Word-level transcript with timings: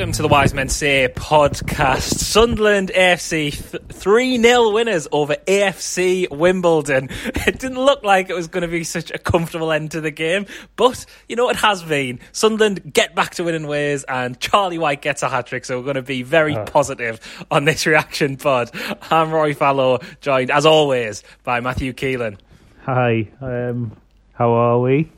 Welcome 0.00 0.12
to 0.12 0.22
the 0.22 0.28
Wise 0.28 0.54
Men 0.54 0.70
Say 0.70 1.08
podcast. 1.14 2.20
Sunderland 2.20 2.90
AFC 2.94 3.52
3 3.52 4.40
0 4.40 4.70
winners 4.70 5.06
over 5.12 5.34
AFC 5.46 6.26
Wimbledon. 6.30 7.10
It 7.46 7.58
didn't 7.58 7.78
look 7.78 8.02
like 8.02 8.30
it 8.30 8.34
was 8.34 8.48
going 8.48 8.62
to 8.62 8.68
be 8.68 8.82
such 8.82 9.10
a 9.10 9.18
comfortable 9.18 9.70
end 9.70 9.90
to 9.90 10.00
the 10.00 10.10
game, 10.10 10.46
but 10.76 11.04
you 11.28 11.36
know, 11.36 11.50
it 11.50 11.56
has 11.56 11.82
been. 11.82 12.18
Sunderland 12.32 12.94
get 12.94 13.14
back 13.14 13.34
to 13.34 13.44
winning 13.44 13.66
ways, 13.66 14.04
and 14.04 14.40
Charlie 14.40 14.78
Wyke 14.78 15.02
gets 15.02 15.22
a 15.22 15.28
hat 15.28 15.48
trick, 15.48 15.66
so 15.66 15.76
we're 15.76 15.84
going 15.84 15.96
to 15.96 16.02
be 16.02 16.22
very 16.22 16.56
positive 16.64 17.20
on 17.50 17.66
this 17.66 17.84
reaction 17.86 18.38
pod. 18.38 18.70
I'm 19.10 19.30
Rory 19.30 19.52
Fallow, 19.52 19.98
joined 20.22 20.50
as 20.50 20.64
always 20.64 21.22
by 21.44 21.60
Matthew 21.60 21.92
Keeling. 21.92 22.38
Hi, 22.84 23.28
um, 23.42 23.94
how 24.32 24.50
are 24.52 24.80
we? 24.80 25.12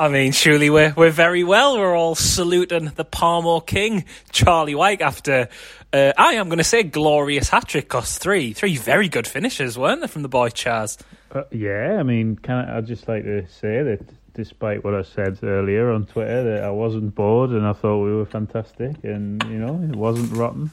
I 0.00 0.08
mean, 0.08 0.32
surely 0.32 0.70
we're 0.70 0.94
we're 0.96 1.10
very 1.10 1.44
well. 1.44 1.76
We're 1.76 1.94
all 1.94 2.14
saluting 2.14 2.86
the 2.96 3.04
Palmo 3.04 3.60
King, 3.60 4.06
Charlie 4.32 4.74
Wyke, 4.74 5.02
after 5.02 5.50
uh, 5.92 6.12
I 6.16 6.36
am 6.36 6.48
going 6.48 6.56
to 6.56 6.64
say 6.64 6.84
glorious 6.84 7.50
hat 7.50 7.68
trick. 7.68 7.90
Cost 7.90 8.18
three, 8.18 8.54
three 8.54 8.78
very 8.78 9.10
good 9.10 9.26
finishes, 9.26 9.76
weren't 9.76 10.00
they, 10.00 10.06
from 10.06 10.22
the 10.22 10.28
boy 10.30 10.48
Chaz? 10.48 10.98
Uh, 11.30 11.42
yeah, 11.50 11.98
I 12.00 12.02
mean, 12.02 12.36
can 12.36 12.54
I, 12.54 12.78
I'd 12.78 12.86
just 12.86 13.08
like 13.08 13.24
to 13.24 13.46
say 13.48 13.82
that 13.82 14.00
despite 14.32 14.82
what 14.84 14.94
I 14.94 15.02
said 15.02 15.38
earlier 15.42 15.90
on 15.90 16.06
Twitter, 16.06 16.44
that 16.44 16.64
I 16.64 16.70
wasn't 16.70 17.14
bored 17.14 17.50
and 17.50 17.66
I 17.66 17.74
thought 17.74 18.02
we 18.02 18.14
were 18.14 18.24
fantastic, 18.24 19.04
and 19.04 19.44
you 19.50 19.58
know, 19.58 19.82
it 19.82 19.96
wasn't 19.96 20.32
rotten. 20.32 20.70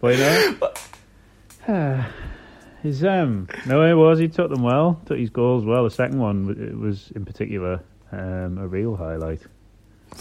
But 0.00 0.16
you 0.16 0.58
know, 1.68 2.04
his 2.82 3.04
um, 3.04 3.46
no, 3.64 3.80
it 3.88 3.94
was. 3.94 4.18
He 4.18 4.26
took 4.26 4.50
them 4.50 4.64
well, 4.64 5.00
took 5.06 5.20
his 5.20 5.30
goals 5.30 5.64
well. 5.64 5.84
The 5.84 5.90
second 5.92 6.18
one 6.18 6.80
was 6.80 7.12
in 7.14 7.24
particular 7.24 7.80
um, 8.12 8.58
a 8.58 8.66
real 8.66 8.96
highlight. 8.96 9.40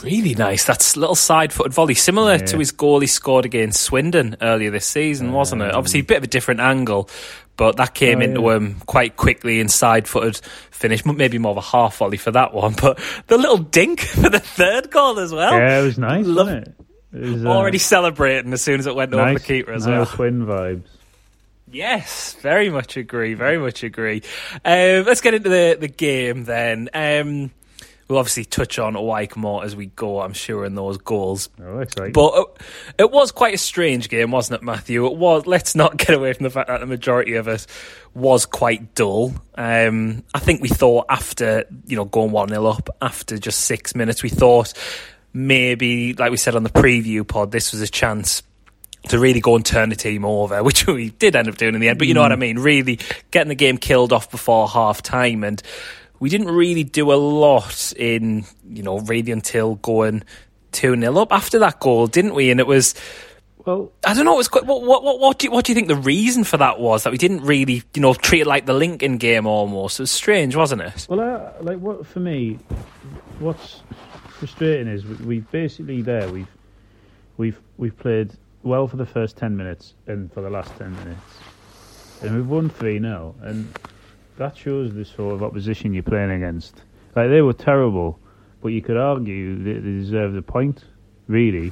Really 0.02 0.34
nice. 0.34 0.64
That's 0.66 0.96
a 0.96 1.00
little 1.00 1.14
side-footed 1.16 1.72
volley, 1.74 1.94
similar 1.94 2.34
Yeah. 2.34 2.46
to 2.46 2.58
his 2.58 2.72
goal 2.72 3.00
he 3.00 3.08
scored 3.08 3.46
against 3.46 3.82
Swindon 3.84 4.38
earlier 4.42 4.72
this 4.72 4.88
season, 4.88 5.34
wasn't 5.34 5.62
it? 5.62 5.72
Obviously, 5.74 6.00
a 6.00 6.04
bit 6.04 6.18
of 6.18 6.24
a 6.24 6.28
different 6.28 6.62
angle, 6.62 7.08
but 7.58 7.76
that 7.78 7.94
came 7.94 8.20
Oh, 8.20 8.22
into 8.24 8.42
yeah. 8.42 8.56
him 8.56 8.76
quite 8.88 9.18
quickly 9.18 9.60
and 9.60 9.70
side-footed 9.70 10.38
finish. 10.72 11.06
Maybe 11.06 11.38
more 11.38 11.52
of 11.52 11.58
a 11.58 11.62
half 11.62 11.98
volley 11.98 12.18
for 12.18 12.32
that 12.32 12.56
one, 12.56 12.74
but 12.82 13.00
the 13.28 13.38
little 13.38 13.60
dink 13.60 14.00
for 14.02 14.30
the 14.32 14.40
third 14.40 14.90
goal 14.90 15.20
as 15.20 15.32
well. 15.32 15.54
yeah, 15.54 15.80
it 15.82 15.84
was 15.84 15.98
nice, 16.00 16.26
Love- 16.26 16.48
wasn't 16.48 16.68
it? 16.68 16.74
it 17.14 17.20
was, 17.34 17.46
uh, 17.46 17.50
Already 17.50 17.78
celebrating 17.78 18.52
as 18.54 18.64
soon 18.64 18.80
as 18.80 18.88
it 18.88 18.96
went 18.96 19.14
over 19.14 19.36
the 19.36 19.40
keeper 19.40 19.74
as 19.74 19.86
nice 19.86 19.96
well. 19.96 20.06
twin 20.08 20.48
vibes. 20.48 20.86
Yes, 21.72 22.36
very 22.42 22.70
much 22.70 22.98
agree. 22.98 23.36
Very 23.36 23.58
much 23.60 23.84
agree. 23.84 24.22
Um, 24.66 25.04
let's 25.06 25.22
get 25.22 25.34
into 25.36 25.50
the, 25.50 25.78
the 25.80 25.88
game 25.88 26.46
then. 26.46 26.90
Um, 26.94 27.52
we'll 28.14 28.20
obviously 28.20 28.46
touch 28.46 28.78
on 28.78 28.94
Wyke 28.94 29.36
more 29.36 29.66
as 29.66 29.76
we 29.76 29.88
go, 29.88 30.22
I'm 30.22 30.34
sure, 30.34 30.66
in 30.66 30.76
those 30.76 31.00
goals. 31.00 31.50
Oh, 31.60 31.80
exciting. 31.80 32.14
But 32.14 32.62
it 33.00 33.10
was 33.10 33.32
quite 33.32 33.56
a 33.56 33.58
strange 33.58 34.08
game, 34.08 34.30
wasn't 34.30 34.62
it, 34.62 34.64
Matthew? 34.64 35.08
It 35.08 35.16
was. 35.16 35.48
Let's 35.48 35.74
not 35.74 35.98
get 35.98 36.12
away 36.12 36.34
from 36.34 36.44
the 36.44 36.52
fact 36.52 36.68
that 36.68 36.80
the 36.80 36.86
majority 36.86 37.34
of 37.34 37.48
it 37.48 37.66
was 38.14 38.46
quite 38.46 38.94
dull. 38.94 39.34
Um, 39.56 40.24
I 40.32 40.40
think 40.40 40.62
we 40.62 40.70
thought 40.70 41.08
after 41.10 41.66
you 41.88 41.96
know 41.96 42.06
going 42.06 42.32
one 42.32 42.50
0 42.50 42.68
up 42.68 42.88
after 43.02 43.40
just 43.40 43.62
six 43.62 43.96
minutes, 43.96 44.22
we 44.22 44.30
thought 44.30 44.74
maybe, 45.34 46.14
like 46.14 46.30
we 46.30 46.38
said 46.38 46.56
on 46.56 46.62
the 46.62 46.70
preview 46.70 47.28
pod, 47.28 47.52
this 47.52 47.72
was 47.72 47.82
a 47.82 47.88
chance 47.88 48.44
to 49.08 49.18
really 49.18 49.42
go 49.42 49.56
and 49.56 49.66
turn 49.66 49.90
the 49.90 49.96
team 49.96 50.24
over, 50.24 50.64
which 50.64 50.86
we 50.86 51.10
did 51.10 51.36
end 51.36 51.48
up 51.48 51.58
doing 51.58 51.74
in 51.74 51.82
the 51.82 51.90
end. 51.90 51.98
But 51.98 52.08
you 52.08 52.14
know 52.14 52.22
what 52.22 52.32
I 52.32 52.36
mean? 52.36 52.60
Really 52.60 53.00
getting 53.32 53.50
the 53.50 53.56
game 53.56 53.80
killed 53.80 54.14
off 54.14 54.30
before 54.30 54.68
half 54.68 55.02
time. 55.02 55.44
And 55.44 55.64
we 56.24 56.30
didn't 56.30 56.52
really 56.52 56.86
do 56.86 57.12
a 57.12 57.16
lot 57.20 57.92
in, 57.98 58.46
you 58.70 58.82
know, 58.82 59.00
really 59.00 59.34
until 59.34 59.76
going 59.76 60.24
2 60.72 60.98
0 60.98 61.18
up 61.18 61.34
after 61.34 61.60
that 61.60 61.82
goal, 61.82 62.08
didn't 62.08 62.34
we? 62.34 62.50
And 62.50 62.62
it 62.62 62.66
was. 62.66 62.96
well, 63.66 63.92
I 64.08 64.14
don't 64.14 64.24
know. 64.24 64.36
It 64.36 64.38
was 64.38 64.48
quite, 64.48 64.66
what, 64.66 64.84
what, 64.84 65.04
what, 65.04 65.20
what, 65.20 65.40
do 65.40 65.48
you, 65.48 65.52
what 65.52 65.66
do 65.66 65.74
you 65.74 65.76
think 65.76 65.90
the 65.90 65.98
reason 65.98 66.46
for 66.46 66.56
that 66.56 66.80
was? 66.80 67.04
That 67.04 67.12
we 67.12 67.18
didn't 67.18 67.42
really, 67.42 67.84
you 67.94 68.02
know, 68.02 68.14
treat 68.14 68.40
it 68.40 68.48
like 68.48 68.66
the 68.66 68.74
Lincoln 68.74 69.18
game 69.18 69.46
almost. 69.46 70.00
It 70.00 70.04
was 70.04 70.12
strange, 70.12 70.56
wasn't 70.56 70.84
it? 70.84 71.08
Well, 71.10 71.20
uh, 71.20 71.52
like 71.60 71.80
what 71.80 72.08
for 72.08 72.22
me, 72.22 72.58
what's 73.40 73.82
frustrating 74.30 74.88
is 74.88 75.06
we, 75.06 75.16
we've 75.26 75.52
basically 75.52 76.02
there 76.02 76.32
we've 76.32 76.48
we've 77.36 77.60
we've 77.76 77.98
played 78.00 78.32
well 78.64 78.88
for 78.88 78.96
the 78.96 79.06
first 79.06 79.36
ten 79.36 79.58
minutes 79.58 79.94
and 80.08 80.32
for 80.32 80.40
the 80.40 80.50
last 80.50 80.74
ten 80.78 80.96
minutes, 80.96 81.22
and 82.22 82.34
we've 82.34 82.48
won 82.48 82.70
three 82.70 82.98
0 82.98 83.36
and 83.42 83.78
that 84.38 84.58
shows 84.58 84.94
the 84.94 85.06
sort 85.06 85.34
of 85.36 85.44
opposition 85.44 85.94
you're 85.94 86.04
playing 86.04 86.32
against. 86.32 86.82
Like 87.16 87.30
they 87.30 87.42
were 87.42 87.54
terrible, 87.54 88.20
but 88.62 88.70
you 88.70 88.82
could 88.82 88.98
argue 88.98 89.62
they, 89.64 89.74
they 89.74 89.80
deserved 90.00 90.36
a 90.36 90.42
point, 90.42 90.84
really. 91.28 91.72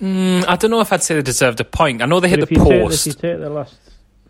Mm, 0.00 0.46
I 0.48 0.56
don't 0.56 0.70
know 0.70 0.80
if 0.80 0.92
I'd 0.92 1.02
say 1.02 1.14
they 1.14 1.22
deserved 1.22 1.60
a 1.60 1.64
point. 1.64 2.02
I 2.02 2.06
know 2.06 2.18
they 2.20 2.28
hit 2.28 2.40
But 2.40 2.48
the 2.48 2.54
if 2.54 2.58
you 2.60 2.64
take- 2.68 2.82
post. 2.82 3.06
if 3.06 3.14
you 3.14 3.20
take 3.20 3.38
the 3.40 3.50
last 3.50 3.76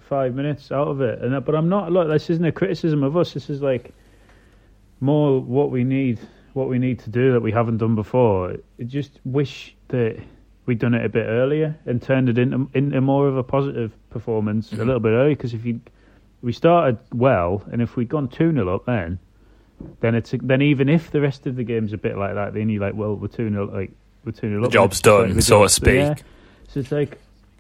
five 0.01 0.35
minutes 0.35 0.71
out 0.71 0.89
of 0.89 1.01
it, 1.01 1.21
and 1.23 1.45
but 1.45 1.55
I'm 1.55 1.69
not. 1.69 1.91
Look, 1.93 2.09
this 2.09 2.29
isn't 2.31 2.45
a 2.45 2.53
criticism 2.53 3.03
of 3.03 3.17
us. 3.17 3.33
This 3.33 3.49
is 3.49 3.63
like 3.63 3.95
more 5.01 5.41
what 5.41 5.71
we 5.71 5.85
need, 5.85 6.19
what 6.53 6.69
we 6.69 6.79
need 6.79 6.99
to 7.01 7.11
do 7.11 7.33
that 7.33 7.41
we 7.41 7.53
haven't 7.53 7.79
done 7.79 7.95
before. 7.95 8.57
I 8.79 8.83
just 8.83 9.19
wish 9.25 9.75
that 9.89 10.19
we'd 10.67 10.79
done 10.79 10.95
it 10.95 11.05
a 11.05 11.09
bit 11.09 11.25
earlier 11.27 11.75
and 11.87 12.01
turned 12.03 12.29
it 12.29 12.39
into 12.39 12.69
into 12.75 13.01
more 13.01 13.27
of 13.29 13.37
a 13.37 13.43
positive 13.43 13.93
performance 14.11 14.71
Mm-hmm. 14.71 14.83
a 14.83 14.85
little 14.85 15.01
bit 15.01 15.11
earlier. 15.11 15.35
Because 15.37 15.55
if 15.55 15.65
you 15.65 15.81
we 16.43 16.53
started 16.53 16.99
well, 17.15 17.63
and 17.73 17.81
if 17.81 17.97
we'd 17.97 18.09
gone 18.09 18.29
two 18.29 18.53
0 18.53 18.75
up, 18.75 18.87
then 18.87 19.19
then 20.01 20.15
it's 20.15 20.33
then 20.43 20.63
even 20.63 20.89
if 20.89 21.11
the 21.11 21.21
rest 21.21 21.47
of 21.47 21.57
the 21.57 21.65
game's 21.65 21.93
a 21.93 21.99
bit 21.99 22.17
like 22.17 22.35
that, 22.35 22.55
then 22.55 22.69
you're 22.69 22.81
like, 22.81 22.95
well, 22.95 23.15
we're 23.17 23.29
two 23.29 23.49
0 23.51 23.67
like 23.73 23.91
we're 24.25 24.33
two 24.33 24.49
0 24.49 24.63
The 24.63 24.69
job's 24.69 25.01
done, 25.01 25.41
so 25.41 25.67
to 25.67 25.69
job's- 25.69 25.81
yeah. 25.87 26.15
speak. 26.15 26.25
So 26.69 26.81
it's 26.81 26.93
like. 26.93 27.19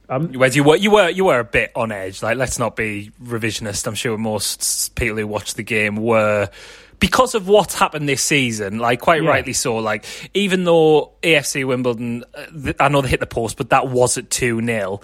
I'm, 0.09 0.33
Whereas 0.33 0.55
you 0.57 0.65
were, 0.65 0.77
you 0.77 0.91
were, 0.91 1.09
you 1.09 1.25
were 1.25 1.39
a 1.39 1.45
bit 1.45 1.71
on 1.75 1.91
edge. 1.91 2.23
Like, 2.23 2.37
let's 2.37 2.59
not 2.59 2.77
be 2.77 3.13
revisionist. 3.23 3.87
I'm 3.87 3.95
sure 3.95 4.19
most 4.19 4.95
people 4.95 5.17
who 5.17 5.27
watched 5.27 5.57
the 5.57 5.63
game 5.63 5.97
were 5.97 6.51
because 6.99 7.35
of 7.35 7.49
what's 7.49 7.75
happened 7.79 8.09
this 8.09 8.21
season. 8.23 8.79
Like, 8.79 9.01
quite 9.01 9.23
Yeah. 9.23 9.31
rightly 9.31 9.55
so. 9.55 9.77
Like, 9.77 10.05
even 10.35 10.65
though 10.65 11.13
AFC 11.23 11.65
Wimbledon, 11.65 12.25
uh, 12.35 12.73
I 12.79 12.89
know 12.89 13.01
they 13.01 13.09
hit 13.09 13.21
the 13.21 13.27
post, 13.27 13.57
but 13.57 13.71
that 13.71 13.89
was 13.89 14.19
at 14.19 14.29
two 14.29 14.61
0 14.61 15.01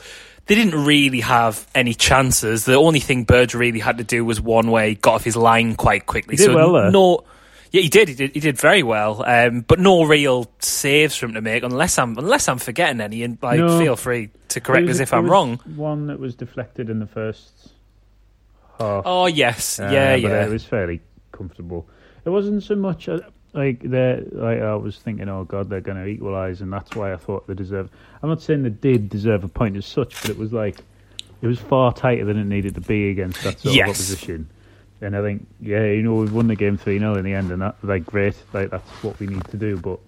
They 0.48 0.54
didn't 0.54 0.84
really 0.84 1.20
have 1.20 1.66
any 1.74 1.94
chances. 1.94 2.64
The 2.64 2.74
only 2.74 3.00
thing 3.00 3.24
Burge 3.24 3.54
really 3.54 3.80
had 3.80 3.98
to 3.98 4.04
do 4.04 4.24
was 4.24 4.40
one 4.40 4.70
way, 4.70 4.94
got 4.94 5.14
off 5.16 5.24
his 5.24 5.36
line 5.36 5.76
quite 5.76 6.06
quickly. 6.06 6.32
He 6.32 6.36
did 6.38 6.46
so 6.46 6.54
well 6.54 6.72
there. 6.72 6.90
no. 6.90 7.24
Yeah, 7.70 7.82
he 7.82 7.90
did. 7.90 8.08
He 8.08 8.14
did. 8.14 8.30
He 8.32 8.40
did 8.40 8.56
very 8.56 8.82
well, 8.82 9.22
um, 9.26 9.60
but 9.60 9.78
no 9.78 10.04
real 10.04 10.50
saves 10.58 11.14
for 11.16 11.26
him 11.26 11.34
to 11.34 11.42
make, 11.42 11.62
unless 11.62 11.98
I'm 11.98 12.16
unless 12.16 12.48
I'm 12.48 12.56
forgetting 12.56 13.02
any. 13.02 13.22
And 13.22 13.36
like, 13.42 13.60
No. 13.60 13.78
feel 13.78 13.94
free 13.94 14.30
to 14.48 14.60
correct 14.62 14.88
us 14.88 15.00
if 15.00 15.12
I'm 15.12 15.30
wrong. 15.30 15.58
One 15.76 16.06
that 16.06 16.18
was 16.18 16.34
deflected 16.34 16.88
in 16.88 16.98
the 16.98 17.06
first 17.06 17.52
half. 18.78 19.02
Oh 19.04 19.26
yes, 19.26 19.78
Uh, 19.78 19.90
yeah, 19.92 20.12
but 20.14 20.20
yeah. 20.22 20.46
It 20.46 20.50
was 20.50 20.64
fairly 20.64 21.02
comfortable. 21.30 21.86
It 22.24 22.30
wasn't 22.30 22.62
so 22.62 22.74
much 22.74 23.06
uh, 23.06 23.18
like 23.54 23.80
they 23.80 24.22
like 24.32 24.60
I 24.60 24.74
was 24.74 24.98
thinking, 24.98 25.28
oh 25.28 25.44
god, 25.44 25.68
they're 25.70 25.80
going 25.80 25.96
to 25.98 26.06
equalise, 26.06 26.60
and 26.60 26.72
that's 26.72 26.94
why 26.94 27.12
I 27.12 27.16
thought 27.16 27.46
they 27.46 27.54
deserve. 27.54 27.88
I'm 28.22 28.28
not 28.28 28.42
saying 28.42 28.62
they 28.62 28.70
did 28.70 29.08
deserve 29.08 29.44
a 29.44 29.48
point 29.48 29.76
as 29.76 29.86
such, 29.86 30.20
but 30.22 30.30
it 30.30 30.38
was 30.38 30.52
like 30.52 30.76
it 31.40 31.46
was 31.46 31.58
far 31.58 31.92
tighter 31.92 32.24
than 32.24 32.36
it 32.38 32.44
needed 32.44 32.74
to 32.74 32.80
be 32.80 33.10
against 33.10 33.42
that 33.44 33.60
sort 33.60 33.74
Yes. 33.74 33.88
of 33.88 33.94
opposition. 33.94 34.48
and 35.00 35.16
I 35.16 35.22
think 35.22 35.46
yeah, 35.60 35.84
you 35.84 36.02
know, 36.02 36.14
we've 36.16 36.32
won 36.32 36.48
the 36.48 36.56
game 36.56 36.76
three 36.76 36.98
0 36.98 37.16
in 37.16 37.24
the 37.24 37.32
end, 37.34 37.50
and 37.50 37.62
that 37.62 37.76
like 37.82 38.04
great, 38.04 38.34
like 38.52 38.70
that's 38.70 38.88
what 39.02 39.18
we 39.20 39.26
need 39.26 39.44
to 39.46 39.56
do. 39.56 39.76
But 39.76 39.98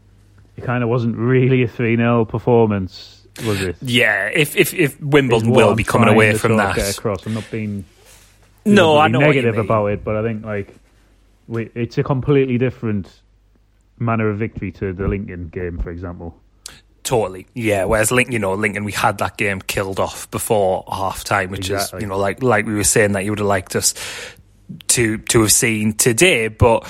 it 0.57 0.65
kind 0.65 0.83
of 0.83 0.89
wasn't 0.91 1.17
really 1.17 1.63
a 1.63 1.69
three 1.69 1.97
0 1.97 2.25
performance, 2.27 3.27
was 3.47 3.63
it? 3.63 3.77
Yeah, 3.81 4.27
if 4.35 4.55
if 4.57 4.75
if 4.75 5.01
Wimbledon 5.01 5.51
will 5.51 5.71
I'm 5.71 5.77
be 5.77 5.85
coming 5.85 6.09
away 6.09 6.35
from 6.35 6.57
that. 6.59 6.77
Across. 6.99 7.25
I'm 7.27 7.35
not 7.35 7.51
being 7.51 7.85
No, 8.67 8.99
I 8.99 9.09
know 9.09 9.21
negative 9.21 9.57
about 9.57 9.87
it, 9.87 10.05
but 10.05 10.17
I 10.17 10.23
think 10.23 10.45
like 10.45 10.75
we, 11.49 11.71
it's 11.75 11.97
a 11.99 12.03
completely 12.03 12.59
different 12.59 13.09
manner 14.01 14.29
of 14.31 14.39
victory 14.39 14.73
to 14.73 14.93
the 14.93 15.07
Lincoln 15.07 15.49
game, 15.49 15.79
for 15.79 15.91
example. 15.91 16.37
Totally, 17.03 17.47
yeah. 17.55 17.85
Whereas 17.85 18.11
Lincoln, 18.13 18.33
you 18.33 18.39
know, 18.39 18.55
Lincoln, 18.55 18.85
we 18.85 18.93
had 18.93 19.19
that 19.19 19.37
game 19.37 19.61
killed 19.61 19.99
off 20.01 20.31
before 20.31 20.85
half 20.91 21.25
time, 21.25 21.51
which 21.51 21.71
Exactly. 21.71 21.99
is, 21.99 22.03
you 22.03 22.09
know, 22.09 22.19
like 22.19 22.43
like 22.43 22.67
we 22.67 22.75
were 22.75 22.85
saying 22.85 23.13
that 23.13 23.25
you 23.25 23.33
would 23.33 23.39
have 23.41 23.49
liked 23.49 23.75
us 23.77 23.95
to 24.89 25.19
to 25.19 25.41
have 25.43 25.53
seen 25.53 25.93
today, 25.95 26.49
but. 26.49 26.87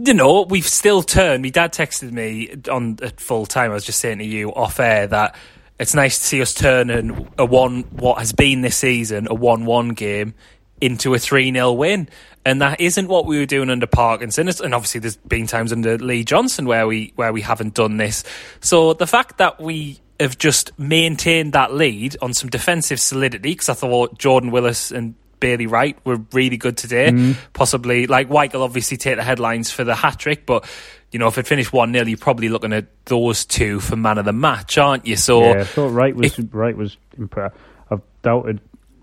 You 0.00 0.14
know, 0.14 0.42
we've 0.48 0.64
still 0.68 1.02
turned. 1.02 1.42
My 1.42 1.48
dad 1.48 1.72
texted 1.72 2.12
me 2.12 2.54
on 2.70 2.98
at 3.02 3.20
full 3.20 3.46
time. 3.46 3.72
I 3.72 3.74
was 3.74 3.84
just 3.84 3.98
saying 3.98 4.18
to 4.18 4.24
you 4.24 4.54
off 4.54 4.78
air 4.78 5.08
that 5.08 5.34
it's 5.80 5.92
nice 5.92 6.18
to 6.18 6.24
see 6.24 6.40
us 6.40 6.54
turning 6.54 7.28
a 7.36 7.44
one 7.44 7.82
what 7.90 8.18
has 8.18 8.32
been 8.32 8.60
this 8.60 8.76
season 8.76 9.26
a 9.28 9.34
one-one 9.34 9.88
game 9.90 10.34
into 10.80 11.14
a 11.14 11.18
three 11.18 11.52
0 11.52 11.72
win, 11.72 12.08
and 12.48 12.62
that 12.62 12.80
isn't 12.80 13.08
what 13.08 13.26
we 13.26 13.38
were 13.38 13.44
doing 13.44 13.68
under 13.68 13.86
Parkinson. 13.86 14.48
And 14.48 14.74
obviously, 14.74 15.00
there's 15.00 15.18
been 15.18 15.46
times 15.46 15.70
under 15.70 15.98
Lee 15.98 16.24
Johnson 16.24 16.64
where 16.64 16.86
we 16.86 17.12
where 17.14 17.30
we 17.30 17.42
haven't 17.42 17.74
done 17.74 17.98
this. 17.98 18.24
So 18.60 18.94
the 18.94 19.06
fact 19.06 19.36
that 19.36 19.60
we 19.60 20.00
have 20.18 20.38
just 20.38 20.76
maintained 20.78 21.52
that 21.52 21.74
lead 21.74 22.16
on 22.22 22.32
some 22.32 22.48
defensive 22.48 23.00
solidity, 23.00 23.50
because 23.50 23.68
I 23.68 23.74
thought 23.74 24.18
Jordan 24.18 24.50
Willis 24.50 24.90
and 24.90 25.14
Bailey 25.40 25.66
Wright 25.66 25.98
were 26.06 26.22
really 26.32 26.56
good 26.56 26.78
today. 26.78 27.34
Possibly, 27.52 28.06
like 28.06 28.30
Wyke 28.30 28.54
will 28.54 28.62
obviously 28.62 28.96
take 28.96 29.16
the 29.16 29.24
headlines 29.24 29.70
for 29.70 29.84
the 29.84 29.94
hat 29.94 30.18
trick, 30.18 30.46
but. 30.46 30.68
You 31.10 31.18
know, 31.18 31.26
if 31.28 31.38
it 31.38 31.46
finished 31.46 31.72
one 31.72 31.94
0 31.94 32.04
you're 32.04 32.18
probably 32.18 32.50
looking 32.50 32.74
at 32.74 32.84
those 33.06 33.46
two 33.46 33.80
for 33.80 33.96
man 33.96 34.18
of 34.18 34.26
the 34.26 34.34
match, 34.34 34.76
aren't 34.76 35.06
you? 35.06 35.16
So 35.16 35.40
yeah, 35.40 35.60
I 35.60 35.64
thought 35.64 35.88
Wright 35.88 36.14
was 36.14 36.38
Wright 36.38 36.76
was 36.76 36.98
impressed. 37.16 37.56
I've 37.90 38.02
doubted 38.20 38.60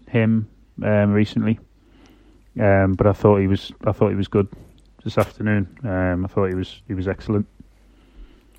him 0.07 0.47
um, 0.83 1.13
recently, 1.13 1.57
um, 2.59 2.93
but 2.93 3.07
I 3.07 3.13
thought 3.13 3.37
he 3.37 3.47
was 3.47 3.71
I 3.85 3.91
thought 3.91 4.09
he 4.09 4.15
was 4.15 4.27
good 4.27 4.47
this 5.03 5.17
afternoon. 5.17 5.67
Um, 5.83 6.25
I 6.25 6.27
thought 6.27 6.47
he 6.47 6.55
was 6.55 6.81
he 6.87 6.93
was 6.93 7.07
excellent. 7.07 7.47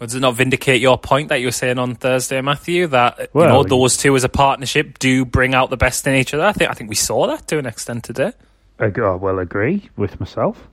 Does 0.00 0.14
it 0.14 0.20
not 0.20 0.34
vindicate 0.34 0.80
your 0.82 0.98
point 0.98 1.30
that 1.30 1.36
you 1.40 1.46
were 1.46 1.52
saying 1.52 1.78
on 1.78 1.94
Thursday, 1.94 2.40
Matthew? 2.42 2.86
That 2.88 3.30
you 3.34 3.40
know 3.42 3.62
those 3.62 3.96
two 3.96 4.14
as 4.14 4.24
a 4.24 4.28
partnership 4.28 4.98
do 4.98 5.24
bring 5.24 5.54
out 5.54 5.70
the 5.70 5.76
best 5.78 6.06
in 6.06 6.14
each 6.14 6.34
other. 6.34 6.44
I 6.44 6.52
think 6.52 6.70
I 6.70 6.74
think 6.74 6.90
we 6.90 6.96
saw 6.96 7.26
that 7.28 7.48
to 7.48 7.58
an 7.58 7.66
extent 7.66 8.04
today. 8.04 8.32
I 8.78 8.92
oh, 8.98 9.16
well 9.16 9.38
agree 9.38 9.88
with 9.96 10.20
myself. 10.20 10.68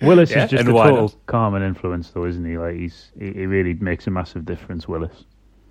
Willis 0.00 0.30
Yeah, 0.30 0.44
is 0.44 0.50
just 0.50 0.62
a 0.68 0.72
total 0.72 1.02
not? 1.02 1.26
calming 1.26 1.62
influence, 1.62 2.10
though, 2.10 2.24
isn't 2.26 2.44
he? 2.44 2.58
Like 2.58 2.74
he's 2.76 3.10
he, 3.18 3.32
he 3.32 3.46
really 3.46 3.74
makes 3.74 4.06
a 4.06 4.10
massive 4.10 4.44
difference. 4.44 4.88
Willis. 4.88 5.24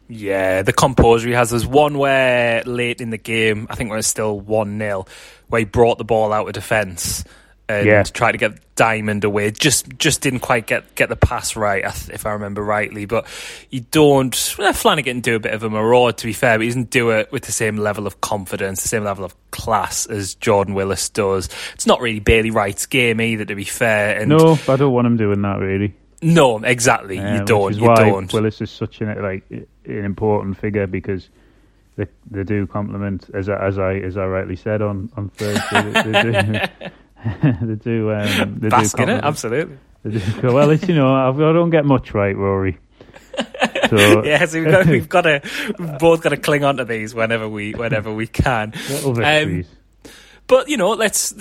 Yeah, 0.07 0.62
the 0.62 0.74
composure 0.74 1.28
he 1.28 1.34
has. 1.34 1.50
There's 1.50 1.66
one 1.66 1.98
where 1.98 2.62
late 2.66 3.02
in 3.02 3.10
the 3.10 3.18
game, 3.18 3.68
I 3.69 3.75
think 3.75 3.90
when 3.90 4.00
it's 4.00 4.07
still 4.07 4.40
one 4.40 4.78
0 4.78 5.06
where 5.48 5.60
he 5.60 5.66
brought 5.66 5.98
the 5.98 6.04
ball 6.04 6.31
out 6.34 6.48
of 6.48 6.54
defence 6.54 7.24
and 7.68 7.88
Yeah. 7.88 8.04
tried 8.04 8.34
to 8.34 8.38
get 8.38 8.60
Diamond 8.75 9.24
away. 9.24 9.50
Just 9.52 9.88
just 9.98 10.22
didn't 10.22 10.42
quite 10.42 10.68
get 10.68 10.94
get 10.96 11.10
the 11.10 11.16
pass 11.16 11.56
right, 11.56 11.84
if 12.12 12.25
I 12.28 12.34
remember 12.34 12.62
rightly. 12.63 13.06
But 13.06 13.25
you 13.72 13.80
don't. 13.90 14.56
Well, 14.60 14.74
Flanagan 14.74 15.22
do 15.22 15.36
a 15.36 15.40
bit 15.40 15.54
of 15.54 15.63
a 15.63 15.69
maraud, 15.69 16.18
to 16.18 16.25
be 16.28 16.34
fair, 16.34 16.57
but 16.57 16.63
he 16.63 16.68
doesn't 16.68 16.90
do 16.92 17.10
it 17.12 17.31
with 17.31 17.44
the 17.44 17.52
same 17.52 17.78
level 17.78 18.06
of 18.06 18.22
confidence, 18.22 18.81
the 18.84 18.90
same 18.90 19.04
level 19.04 19.24
of 19.25 19.34
class 19.52 20.06
as 20.06 20.36
Jordan 20.36 20.74
Willis 20.75 21.10
does. 21.10 21.50
It's 21.74 21.88
not 21.88 22.02
really 22.02 22.19
Bailey 22.19 22.52
Wright's 22.52 22.86
game 22.86 23.19
either, 23.22 23.46
to 23.46 23.56
be 23.56 23.63
fair. 23.63 24.19
And 24.19 24.30
No, 24.30 24.60
I 24.68 24.75
don't 24.75 24.92
want 24.94 25.07
him 25.07 25.18
doing 25.18 25.42
that 25.42 25.57
really. 25.60 25.96
no, 26.22 26.60
exactly. 26.60 27.16
You 27.18 27.44
don't. 27.46 27.66
Which 27.68 27.75
is 27.78 27.81
You 27.81 27.88
why 27.88 27.96
don't. 27.96 28.31
Willis 28.34 28.62
is 28.62 28.69
such 28.69 29.00
an 29.02 29.19
like 29.22 29.44
an 29.88 30.06
important 30.06 30.58
figure 30.58 30.88
because 30.88 31.30
they 31.96 32.08
they 32.30 32.44
do 32.44 32.68
complement 32.68 33.30
as 33.34 33.50
I, 33.50 33.66
as 33.66 33.80
I 33.80 33.96
as 33.96 34.18
I 34.18 34.26
rightly 34.26 34.56
said 34.56 34.82
on 34.82 35.12
on 35.16 35.30
Thursday. 35.30 35.92
they, 35.92 36.12
they 36.12 36.42
do. 36.42 37.62
they 37.66 37.76
do. 37.76 38.12
Um, 38.12 38.60
they 38.60 38.70
Bask 38.70 38.98
do 38.98 39.04
in 39.04 39.10
it, 39.10 39.24
absolutely. 39.24 39.78
they 40.04 40.20
do 40.20 40.54
well, 40.54 40.70
it's 40.70 40.88
you 40.88 40.96
know 40.96 41.14
I've, 41.14 41.40
I 41.40 41.54
don't 41.54 41.70
get 41.70 41.86
much 41.86 42.14
right, 42.14 42.36
Rory. 42.36 42.78
So 43.90 44.24
Yeah, 44.26 44.46
so 44.46 44.62
we've 44.62 44.72
got, 44.72 44.86
we've 44.86 45.10
got 45.10 45.22
to, 45.22 45.42
we've 45.78 45.98
both 46.00 46.22
got 46.22 46.30
to 46.30 46.38
cling 46.38 46.64
on 46.64 46.78
to 46.78 46.86
these 46.86 47.14
whenever 47.14 47.48
we, 47.48 47.74
whenever 47.74 48.14
we 48.14 48.28
can. 48.28 48.74
Um. 49.06 49.66
But 50.48 50.70
you 50.70 50.78
know, 50.78 50.92
let's. 50.92 51.34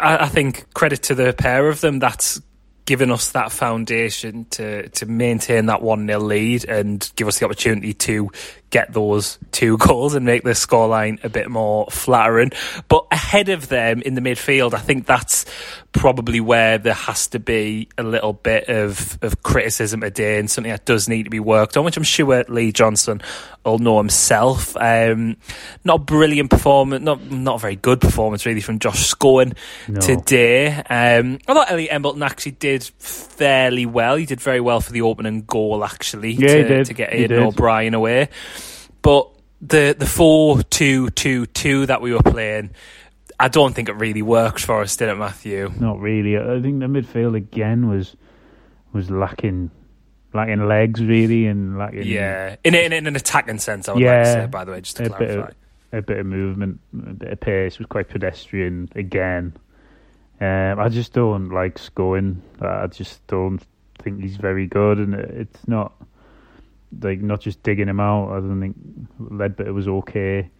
I, 0.00 0.24
I 0.24 0.28
think 0.28 0.72
credit 0.74 1.04
to 1.04 1.14
the 1.14 1.32
pair 1.32 1.68
of 1.68 1.80
them. 1.80 2.00
That's 2.00 2.40
given 2.88 3.10
us 3.10 3.32
that 3.32 3.52
foundation 3.52 4.46
to 4.46 4.88
to 4.88 5.04
maintain 5.04 5.66
that 5.66 5.82
one 5.82 6.06
0 6.06 6.20
lead 6.20 6.64
and 6.64 7.12
give 7.16 7.28
us 7.28 7.38
the 7.38 7.44
opportunity 7.44 7.92
to 7.92 8.30
get 8.70 8.90
those 8.94 9.38
two 9.52 9.76
goals 9.86 10.14
and 10.14 10.24
make 10.24 10.42
the 10.42 10.52
scoreline 10.52 11.22
a 11.22 11.28
bit 11.28 11.50
more 11.50 11.86
flattering. 11.90 12.50
But 12.88 13.04
ahead 13.10 13.50
of 13.50 13.68
them 13.68 14.00
in 14.00 14.14
the 14.14 14.22
midfield, 14.22 14.72
I 14.72 14.78
think 14.78 15.04
that's 15.04 15.44
probably 15.92 16.38
where 16.38 16.78
there 16.78 16.92
has 16.94 17.26
to 17.28 17.38
be 17.38 17.88
a 17.96 18.02
little 18.02 18.32
bit 18.34 18.68
of, 18.68 19.18
of 19.22 19.42
criticism 19.42 20.00
today 20.02 20.38
and 20.38 20.50
something 20.50 20.70
that 20.70 20.84
does 20.84 21.08
need 21.08 21.24
to 21.24 21.30
be 21.30 21.40
worked 21.40 21.76
on, 21.76 21.84
which 21.84 21.96
I'm 21.96 22.02
sure 22.02 22.44
Lee 22.48 22.72
Johnson 22.72 23.20
will 23.64 23.78
know 23.78 23.98
himself. 23.98 24.76
Um, 24.76 25.36
not 25.84 25.94
a 25.96 26.04
brilliant 26.04 26.50
performance, 26.50 27.02
not 27.02 27.30
not 27.30 27.56
a 27.56 27.58
very 27.58 27.76
good 27.76 28.00
performance 28.00 28.44
really 28.46 28.60
from 28.60 28.78
Josh 28.78 29.12
Scowen 29.12 29.56
No. 29.88 30.00
today. 30.00 30.68
Um, 30.68 31.38
I 31.48 31.54
thought 31.54 31.70
Elliot 31.70 31.92
Embleton 31.92 32.22
actually 32.22 32.52
did 32.52 32.84
fairly 32.98 33.86
well. 33.86 34.16
He 34.16 34.26
did 34.26 34.40
very 34.40 34.60
well 34.60 34.80
for 34.80 34.92
the 34.92 35.02
opening 35.02 35.42
goal 35.42 35.84
actually 35.84 36.32
Yeah, 36.32 36.48
to, 36.48 36.56
he 36.56 36.62
did. 36.64 36.86
to 36.86 36.94
get 36.94 37.12
Aidan. 37.14 37.42
O'Brien 37.42 37.94
away. 37.94 38.28
But 39.02 39.30
the 39.60 39.96
the 39.98 40.06
four 40.06 40.62
two 40.62 41.10
two 41.10 41.46
two 41.46 41.86
that 41.86 42.00
we 42.00 42.12
were 42.12 42.22
playing, 42.22 42.70
I 43.40 43.48
don't 43.48 43.74
think 43.74 43.88
it 43.88 43.94
really 43.94 44.22
worked 44.22 44.64
for 44.64 44.80
us, 44.82 44.96
did 44.96 45.08
it, 45.08 45.16
Matthew? 45.16 45.72
Not 45.78 46.00
really. 46.00 46.36
I 46.36 46.60
think 46.60 46.80
the 46.80 46.86
midfield 46.86 47.36
again 47.36 47.88
was 47.88 48.16
was 48.92 49.10
lacking 49.10 49.70
lacking 50.34 50.66
legs 50.66 51.02
really 51.02 51.46
and 51.46 51.78
lacking 51.78 52.04
Yeah, 52.04 52.56
in, 52.64 52.74
in, 52.74 52.92
in 52.92 53.06
an 53.06 53.16
attacking 53.16 53.58
sense, 53.58 53.88
I 53.88 53.92
would 53.92 54.02
like 54.02 54.24
to 54.24 54.32
say. 54.32 54.46
By 54.46 54.64
the 54.64 54.72
way, 54.72 54.80
just 54.80 54.96
to 54.96 55.04
a 55.04 55.08
bit 55.08 55.16
clarify. 55.16 55.48
of 55.48 55.54
a 55.92 56.02
bit 56.02 56.18
of 56.18 56.26
movement, 56.26 56.80
a 56.94 57.14
bit 57.14 57.32
of 57.32 57.40
pace. 57.40 57.78
Was 57.78 57.86
quite 57.86 58.08
pedestrian 58.08 58.88
again. 58.94 59.56
Um, 60.40 60.78
I 60.78 60.88
just 60.88 61.12
don't 61.12 61.50
like 61.50 61.78
scoring. 61.78 62.42
I 62.60 62.86
just 62.88 63.26
don't 63.26 63.60
think 64.02 64.20
he's 64.20 64.36
very 64.36 64.66
good, 64.66 64.98
and 64.98 65.14
it's 65.14 65.66
not 65.66 65.92
like 67.02 67.20
not 67.20 67.40
just 67.40 67.62
digging 67.62 67.88
him 67.88 68.00
out. 68.00 68.30
I 68.32 68.40
don't 68.40 68.60
think 68.60 68.76
Leadbitter 69.20 69.72
was 69.74 69.88
okay. 69.88 70.50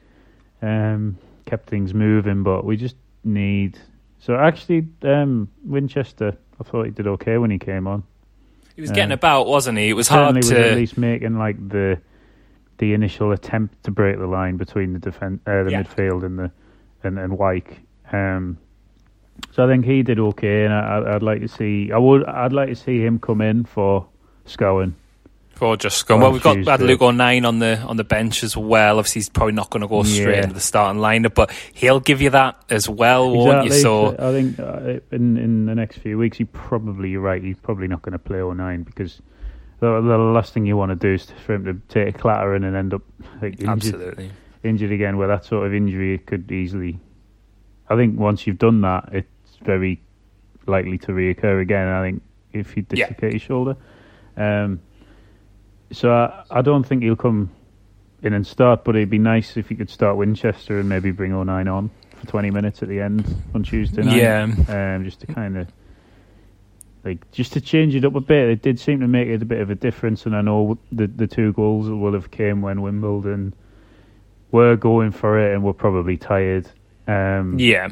Um, 0.62 1.19
kept 1.49 1.69
things 1.69 1.95
moving, 1.95 2.43
but 2.43 2.64
we 2.64 2.76
just 2.76 2.97
need. 3.25 3.78
So 4.21 4.37
actually, 4.37 4.87
um, 5.02 5.49
Winchester, 5.64 6.37
I 6.61 6.64
thought 6.64 6.85
he 6.85 6.90
did 6.90 7.07
okay 7.07 7.38
when 7.38 7.50
he 7.50 7.59
came 7.59 7.87
on. 7.87 8.02
He 8.75 8.81
was 8.83 8.90
getting 8.90 9.11
Yeah. 9.11 9.14
about, 9.14 9.47
wasn't 9.47 9.78
he? 9.78 9.88
It 9.88 9.95
was 9.95 10.09
hard 10.09 10.37
was 10.37 10.49
to. 10.50 10.71
at 10.71 10.76
least 10.76 10.99
making 10.99 11.38
like 11.38 11.57
the 11.69 11.99
the 12.78 12.93
initial 12.95 13.33
attempt 13.33 13.83
to 13.83 13.90
break 13.90 14.19
the 14.19 14.26
line 14.28 14.57
between 14.57 14.93
the 14.93 15.00
defense, 15.00 15.40
uh, 15.49 15.64
the 15.64 15.71
Yeah. 15.73 15.83
midfield, 15.83 16.23
and 16.25 16.38
the 16.38 16.50
and 17.02 17.19
and 17.19 17.37
Wyke. 17.37 17.81
Um, 18.12 18.57
so 19.52 19.64
I 19.64 19.69
think 19.69 19.85
he 19.85 20.02
did 20.02 20.19
okay, 20.21 20.64
and 20.64 20.73
I, 20.75 20.97
I'd- 20.99 21.07
I'd 21.11 21.23
like 21.23 21.40
to 21.40 21.49
see. 21.49 21.90
I 21.93 21.99
would. 21.99 22.25
I'd 22.26 22.52
like 22.52 22.69
to 22.69 22.76
see 22.76 23.00
him 23.05 23.19
come 23.19 23.40
in 23.40 23.64
for 23.64 24.07
Scowen. 24.47 24.93
Just 25.79 26.07
going 26.07 26.21
well, 26.21 26.33
we've 26.33 26.43
got 26.43 26.57
had. 26.67 26.81
Luke 26.81 27.03
O'Nien 27.03 27.45
on 27.45 27.59
the 27.59 27.79
on 27.81 27.97
the 27.97 28.05
bench 28.05 28.43
as 28.45 28.57
well. 28.57 28.99
Obviously, 28.99 29.21
he's 29.21 29.29
probably 29.29 29.55
not 29.55 29.71
going 29.71 29.81
to 29.83 29.88
go 29.88 30.03
straight 30.03 30.37
Yeah. 30.37 30.43
into 30.43 30.55
the 30.55 30.61
starting 30.61 31.00
lineup, 31.00 31.35
but 31.35 31.50
he'll 31.75 32.00
give 32.00 32.21
you 32.23 32.31
that 32.31 32.62
as 32.71 32.88
well, 32.88 33.31
won't 33.31 33.65
you? 33.65 33.73
Exactly. 33.73 33.81
So 33.81 34.17
I 34.19 34.33
think 34.33 34.59
uh, 34.61 35.00
in 35.15 35.37
in 35.37 35.67
the 35.67 35.75
next 35.75 35.99
few 35.99 36.17
weeks, 36.19 36.38
he 36.38 36.45
probably 36.45 37.11
you're 37.11 37.21
right. 37.21 37.43
He's 37.43 37.59
probably 37.59 37.88
not 37.88 38.03
going 38.03 38.12
to 38.12 38.19
play 38.19 38.38
O'Nien 38.41 38.83
because 38.85 39.21
the, 39.81 40.00
the 40.00 40.19
last 40.19 40.53
thing 40.55 40.67
you 40.67 40.77
want 40.77 40.91
to 40.91 40.97
do 40.97 41.15
is 41.15 41.31
for 41.47 41.55
him 41.55 41.65
to 41.65 41.75
take 41.88 42.15
a 42.15 42.19
clattering 42.19 42.65
and 42.65 42.75
end 42.77 42.95
up 42.95 43.03
like 43.43 43.55
injured, 43.61 43.69
absolutely, 43.69 44.31
injured 44.65 44.93
again. 44.93 45.17
Where 45.19 45.29
that 45.29 45.45
sort 45.45 45.67
of 45.67 45.75
injury 45.75 46.15
it 46.15 46.27
could 46.27 46.50
easily. 46.50 46.99
I 47.88 47.97
think 47.97 48.19
once 48.19 48.47
you've 48.47 48.59
done 48.59 48.81
that, 48.83 49.09
it's 49.12 49.57
very 49.62 50.00
likely 50.67 50.99
to 50.99 51.12
reoccur 51.12 51.61
again. 51.62 51.88
I 51.88 52.03
think 52.03 52.23
if 52.53 52.77
you 52.77 52.85
Yeah. 52.93 53.07
dislocate 53.07 53.33
your 53.33 53.41
shoulder. 53.41 53.77
Um, 54.37 54.81
so 55.92 56.12
I, 56.12 56.45
I 56.50 56.62
don't 56.62 56.85
think 56.87 57.02
he'll 57.02 57.16
come 57.16 57.50
in 58.23 58.33
and 58.33 58.47
start, 58.47 58.85
but 58.85 58.97
it'd 58.97 59.11
be 59.11 59.18
nice 59.18 59.57
if 59.57 59.68
he 59.68 59.75
could 59.75 59.90
start 59.90 60.16
Winchester 60.16 60.80
and 60.80 60.88
maybe 60.88 61.11
bring 61.11 61.33
O'Nien 61.33 61.68
on 61.68 61.90
for 62.16 62.26
20 62.26 62.50
minutes 62.50 62.83
at 62.83 62.88
the 62.88 63.00
end 63.00 63.25
on 63.54 63.62
Tuesday 63.62 64.02
night. 64.02 64.16
Yeah. 64.16 64.42
Um, 64.97 65.04
just 65.04 65.21
to 65.21 65.26
kind 65.26 65.57
of 65.57 65.68
like 67.04 67.30
just 67.30 67.52
to 67.52 67.61
change 67.61 67.95
it 67.95 68.04
up 68.04 68.14
a 68.14 68.21
bit. 68.21 68.49
It 68.49 68.62
did 68.62 68.80
seem 68.80 69.00
to 69.00 69.09
make 69.09 69.28
it 69.28 69.40
a 69.40 69.45
bit 69.45 69.61
of 69.61 69.71
a 69.71 69.75
difference, 69.75 70.26
and 70.26 70.35
I 70.35 70.40
know 70.40 70.78
the 70.90 71.07
the 71.07 71.26
two 71.26 71.52
goals 71.52 71.88
will 71.88 72.12
have 72.12 72.30
came 72.30 72.61
when 72.61 72.83
Wimbledon 72.83 73.54
were 74.50 74.76
going 74.76 75.12
for 75.12 75.38
it 75.38 75.54
and 75.54 75.62
were 75.62 75.75
probably 75.75 76.16
tired. 76.16 76.68
Um, 77.07 77.59
Yeah. 77.59 77.88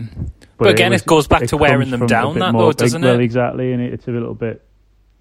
But, 0.59 0.69
again, 0.69 0.93
it, 0.93 0.97
was- 0.97 1.03
goes 1.03 1.27
back 1.29 1.43
it 1.43 1.49
to 1.49 1.57
wearing 1.59 1.91
them 1.91 2.07
down, 2.07 2.39
that 2.39 2.53
more- 2.53 2.65
though, 2.65 2.73
doesn't 2.73 3.05
it? 3.05 3.07
well, 3.07 3.21
exactly, 3.21 3.73
and 3.73 3.83
it, 3.83 3.93
it's 3.93 4.09
a 4.09 4.11
little 4.11 4.35
bit. 4.35 4.67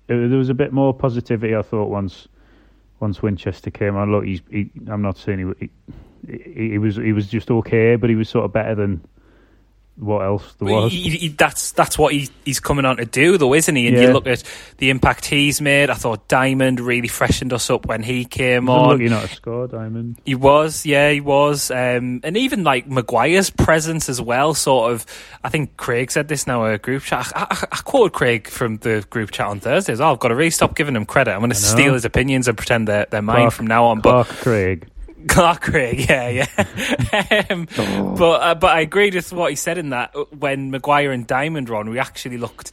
It, 0.07 0.29
there 0.29 0.37
was 0.37 0.49
a 0.49 0.53
bit 0.53 0.71
more 0.71 0.93
positivity, 0.93 1.55
I 1.55 1.61
thought, 1.61 1.89
once 1.89 2.27
once 2.99 3.21
Winchester 3.21 3.71
came 3.71 3.95
on. 3.95 4.11
Look, 4.11 4.25
he's. 4.25 4.41
He, 4.49 4.71
I'm 4.87 5.01
not 5.01 5.17
saying 5.17 5.55
he, 5.57 5.69
he 6.27 6.69
he 6.71 6.77
was 6.77 6.95
he 6.95 7.13
was 7.13 7.27
just 7.27 7.51
okay, 7.51 7.95
but 7.95 8.09
he 8.09 8.15
was 8.15 8.29
sort 8.29 8.45
of 8.45 8.53
better 8.53 8.75
than 8.75 9.01
what 9.97 10.19
else 10.25 10.53
there 10.59 10.67
was. 10.73 10.91
He- 10.91 11.09
he- 11.09 11.27
that's 11.29 11.71
that's 11.71 11.97
what 11.97 12.13
he, 12.13 12.29
he's 12.43 12.59
coming 12.59 12.83
on 12.85 12.97
to 12.97 13.05
do, 13.05 13.37
though, 13.37 13.53
isn't 13.53 13.75
he? 13.75 13.87
And 13.87 13.95
you 13.97 14.11
look 14.11 14.27
at 14.27 14.43
the 14.77 14.89
impact 14.89 15.25
he's 15.25 15.61
made. 15.61 15.89
I 15.89 15.93
thought 15.93 16.27
Diamond 16.27 16.79
really 16.81 17.07
freshened 17.07 17.53
us 17.53 17.69
up 17.69 17.85
when 17.85 18.03
he 18.03 18.25
came 18.25 18.69
on. 18.69 18.89
lucky 18.89 19.07
not 19.09 19.29
to 19.29 19.35
score, 19.35 19.67
Diamond. 19.67 20.19
He 20.25 20.35
was, 20.35 20.85
yeah, 20.85 21.11
he 21.11 21.21
was, 21.21 21.71
um, 21.71 22.19
and 22.23 22.35
even 22.35 22.63
like 22.63 22.87
Maguire's 22.87 23.49
presence 23.49 24.09
as 24.09 24.21
well. 24.21 24.53
Sort 24.53 24.91
of, 24.91 25.05
I 25.43 25.49
think 25.49 25.77
Craig 25.77 26.11
said 26.11 26.27
this 26.27 26.45
now 26.45 26.65
a 26.65 26.77
group 26.77 27.03
chat. 27.03 27.31
I, 27.35 27.47
I, 27.49 27.63
I 27.71 27.77
quoted 27.77 28.13
Craig 28.13 28.47
from 28.49 28.77
the 28.77 29.05
group 29.09 29.31
chat 29.31 29.47
on 29.47 29.59
Thursdays. 29.61 30.01
Oh, 30.01 30.11
I've 30.11 30.19
got 30.19 30.27
to 30.29 30.35
really 30.35 30.49
stop 30.49 30.75
giving 30.75 30.95
him 30.95 31.05
credit. 31.05 31.31
I'm 31.33 31.39
going 31.39 31.51
to 31.51 31.55
steal 31.55 31.93
his 31.93 32.03
opinions 32.05 32.47
and 32.47 32.57
pretend 32.57 32.87
they're, 32.87 33.07
they're 33.09 33.21
mine 33.21 33.37
Clark- 33.43 33.53
from 33.53 33.67
now 33.67 33.85
on. 33.85 34.01
But 34.01 34.25
Craig. 34.25 34.87
Clark 35.27 35.61
Craig, 35.61 36.07
yeah, 36.09 36.29
yeah. 36.29 37.45
um, 37.49 37.67
But 37.75 38.41
uh, 38.41 38.55
but 38.55 38.71
I 38.75 38.81
agreed 38.81 39.15
with 39.15 39.31
what 39.33 39.49
he 39.49 39.55
said 39.55 39.77
in 39.77 39.89
that 39.89 40.15
uh, 40.15 40.25
when 40.37 40.71
Maguire 40.71 41.11
and 41.11 41.25
Diamond 41.25 41.69
were 41.69 41.75
on, 41.77 41.89
we 41.89 41.99
actually 41.99 42.37
looked 42.37 42.71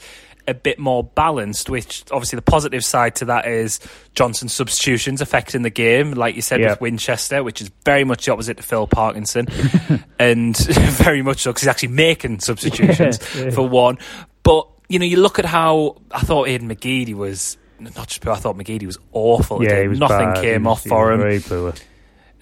a 0.49 0.55
bit 0.55 0.79
more 0.79 1.05
balanced. 1.05 1.71
Which 1.71 2.05
obviously 2.11 2.37
the 2.37 2.43
positive 2.43 2.85
side 2.85 3.15
to 3.17 3.25
that 3.27 3.47
is 3.47 3.81
Johnson's 4.15 4.53
substitutions 4.53 5.21
affecting 5.21 5.63
the 5.63 5.71
game, 5.71 6.13
like 6.13 6.35
you 6.37 6.43
said 6.43 6.61
Yeah. 6.61 6.71
with 6.71 6.81
Winchester, 6.81 7.43
which 7.43 7.61
is 7.63 7.71
very 7.85 8.05
much 8.05 8.27
the 8.27 8.33
opposite 8.33 8.57
to 8.59 8.63
Phil 8.63 8.87
Parkinson, 8.87 9.47
and 10.19 10.57
very 10.57 11.23
much 11.23 11.39
so 11.41 11.51
because 11.51 11.63
he's 11.63 11.69
actually 11.69 11.89
making 11.89 12.41
substitutions 12.41 13.19
Yeah, 13.37 13.45
yeah. 13.45 13.51
for 13.51 13.69
one. 13.69 13.99
But 14.43 14.67
you 14.89 14.99
know, 14.99 15.07
you 15.07 15.17
look 15.19 15.39
at 15.39 15.45
how 15.47 15.97
I 16.11 16.21
thought 16.21 16.49
Aidan 16.49 16.69
McGeady 16.69 17.15
was. 17.15 17.57
Not 17.81 18.07
just, 18.07 18.25
I 18.29 18.37
thought 18.37 18.57
McGeady 18.57 18.87
was 18.87 18.97
awful. 19.11 19.65
Yeah, 19.65 19.83
he 19.83 19.89
was 19.89 19.99
Nothing 19.99 20.19
bad. 20.35 20.41
Came 20.43 20.65
was- 20.65 20.73
off 20.79 20.83
he 20.85 20.89
for 20.89 21.13
him. 21.13 21.73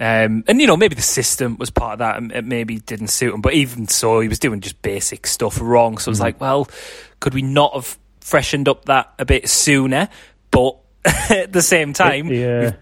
Um, 0.00 0.44
and 0.48 0.60
you 0.60 0.66
know 0.66 0.78
maybe 0.78 0.94
the 0.94 1.02
system 1.02 1.56
was 1.58 1.68
part 1.70 1.92
of 1.94 1.98
that, 1.98 2.16
and 2.16 2.32
it 2.32 2.44
maybe 2.44 2.78
didn't 2.78 3.08
suit 3.08 3.34
him. 3.34 3.42
But 3.42 3.52
even 3.52 3.86
so, 3.86 4.20
he 4.20 4.28
was 4.28 4.38
doing 4.38 4.60
just 4.62 4.80
basic 4.80 5.26
stuff 5.26 5.58
wrong. 5.60 5.98
So 5.98 6.04
Mm-hmm. 6.04 6.10
it's 6.12 6.20
like, 6.20 6.40
well, 6.40 6.68
could 7.20 7.34
we 7.34 7.42
not 7.42 7.74
have 7.74 7.98
freshened 8.20 8.66
up 8.68 8.86
that 8.86 9.12
a 9.18 9.24
bit 9.26 9.48
sooner? 9.50 10.08
But 10.50 10.76
at 11.30 11.52
the 11.52 11.60
same 11.62 11.92
time, 11.92 12.28
yeah. 12.28 12.60
we've, 12.60 12.74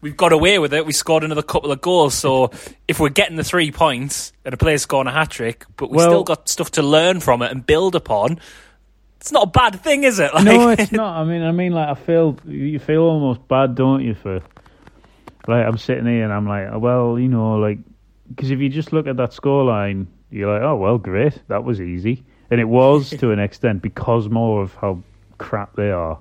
we've 0.00 0.16
got 0.16 0.32
away 0.32 0.58
with 0.60 0.72
it. 0.72 0.86
We 0.86 0.92
scored 0.92 1.24
another 1.24 1.42
couple 1.42 1.72
of 1.72 1.80
goals. 1.80 2.14
So 2.14 2.52
if 2.86 3.00
we're 3.00 3.08
getting 3.08 3.36
the 3.36 3.44
three 3.44 3.72
points 3.72 4.32
and 4.44 4.54
a 4.54 4.56
player's 4.56 4.82
scoring 4.82 5.08
a 5.08 5.12
hat 5.12 5.30
trick, 5.30 5.64
but 5.76 5.90
we 5.90 5.96
Well- 5.96 6.08
still 6.10 6.24
got 6.24 6.48
stuff 6.48 6.70
to 6.72 6.82
learn 6.82 7.18
from 7.20 7.42
it 7.42 7.50
and 7.50 7.66
build 7.66 7.96
upon, 7.96 8.38
it's 9.20 9.32
not 9.32 9.48
a 9.48 9.50
bad 9.50 9.80
thing, 9.82 10.04
is 10.04 10.18
it? 10.20 10.32
Like, 10.34 10.44
no, 10.44 10.68
it's 10.70 10.92
not. 10.92 11.20
I 11.20 11.24
mean, 11.24 11.42
I 11.42 11.50
mean, 11.52 11.72
like 11.72 11.88
I 11.88 11.94
feel 11.94 12.38
you 12.46 12.78
feel 12.78 13.02
almost 13.02 13.46
bad, 13.48 13.74
don't 13.74 14.02
you? 14.02 14.14
For 14.14 14.40
like 15.46 15.66
I'm 15.66 15.78
sitting 15.78 16.06
here 16.06 16.24
and 16.24 16.32
I'm 16.32 16.46
like, 16.46 16.68
oh, 16.72 16.78
well, 16.78 17.18
you 17.18 17.28
know, 17.28 17.56
like 17.56 17.78
because 18.28 18.50
if 18.50 18.60
you 18.60 18.68
just 18.68 18.92
look 18.92 19.06
at 19.06 19.16
that 19.16 19.30
scoreline, 19.30 20.06
you're 20.30 20.52
like, 20.52 20.62
oh 20.62 20.76
well, 20.76 20.98
great, 20.98 21.40
that 21.48 21.64
was 21.64 21.80
easy, 21.80 22.24
and 22.50 22.60
it 22.60 22.68
was 22.68 23.10
to 23.18 23.30
an 23.32 23.38
extent 23.38 23.82
because 23.82 24.28
more 24.28 24.62
of 24.62 24.74
how 24.74 25.02
crap 25.38 25.76
they 25.76 25.90
are. 25.90 26.18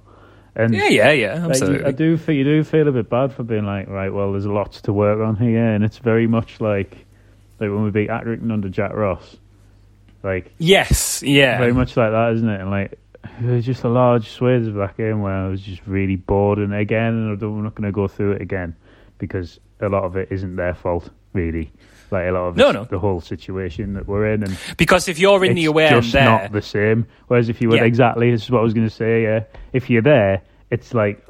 And 0.55 0.73
yeah, 0.73 0.87
yeah, 0.87 1.11
yeah, 1.11 1.33
like, 1.35 1.51
absolutely. 1.51 1.85
I 1.85 1.91
do 1.91 2.17
feel 2.17 2.35
you 2.35 2.43
do 2.43 2.63
feel 2.63 2.87
a 2.87 2.91
bit 2.91 3.09
bad 3.09 3.31
for 3.33 3.43
being 3.43 3.65
like, 3.65 3.87
right, 3.87 4.09
well, 4.11 4.31
there's 4.31 4.45
lots 4.47 4.81
to 4.81 4.93
work 4.93 5.19
on 5.19 5.35
here, 5.35 5.73
and 5.73 5.83
it's 5.83 5.99
very 5.99 6.27
much 6.27 6.59
like 6.59 6.91
like 7.59 7.69
when 7.69 7.83
we 7.83 7.91
beat 7.91 8.09
Accrington 8.09 8.51
under 8.51 8.69
Jack 8.69 8.93
Ross, 8.93 9.37
like 10.23 10.51
yes, 10.57 11.21
yeah. 11.23 11.57
very 11.59 11.73
much 11.73 11.95
like 11.95 12.11
that, 12.11 12.33
isn't 12.33 12.49
it? 12.49 12.61
And 12.61 12.71
like, 12.71 12.99
there's 13.41 13.65
just 13.65 13.83
a 13.83 13.89
large 13.89 14.29
swathes 14.29 14.67
of 14.67 14.73
that 14.75 14.97
game 14.97 15.21
where 15.21 15.33
I 15.33 15.47
was 15.49 15.61
just 15.61 15.81
really 15.85 16.15
bored. 16.15 16.57
And 16.57 16.73
again, 16.73 17.13
and 17.13 17.31
I 17.31 17.35
don't- 17.35 17.57
I'm 17.59 17.63
not 17.63 17.75
going 17.75 17.85
to 17.85 17.91
go 17.91 18.07
through 18.07 18.33
it 18.33 18.41
again 18.41 18.75
because 19.19 19.59
a 19.79 19.87
lot 19.89 20.03
of 20.03 20.15
it 20.17 20.29
isn't 20.31 20.55
their 20.55 20.73
fault, 20.73 21.09
really. 21.33 21.71
Like 22.11 22.27
a 22.27 22.31
lot 22.31 22.47
of 22.47 22.57
No, 22.57 22.69
it's 22.69 22.73
no. 22.73 22.83
the 22.85 22.97
whole 22.97 23.21
situation 23.21 23.93
that 23.93 24.07
we're 24.07 24.33
in, 24.33 24.41
and 24.43 24.57
because 24.77 25.07
if 25.07 25.19
you're 25.19 25.45
in 25.45 25.51
it's 25.51 25.57
the 25.59 25.65
away 25.65 25.85
end 25.85 26.01
just 26.01 26.13
there, 26.13 26.25
not 26.25 26.51
the 26.51 26.61
same. 26.63 27.05
Whereas 27.27 27.49
if 27.49 27.61
you 27.61 27.69
were 27.69 27.75
Yeah. 27.75 27.83
exactly, 27.83 28.31
this 28.31 28.43
is 28.43 28.49
what 28.49 28.59
I 28.59 28.63
was 28.63 28.73
going 28.73 28.87
to 28.87 28.93
say. 28.93 29.21
Yeah, 29.23 29.43
if 29.73 29.89
you're 29.91 30.01
there, 30.01 30.41
it's 30.71 30.95
like 30.95 31.23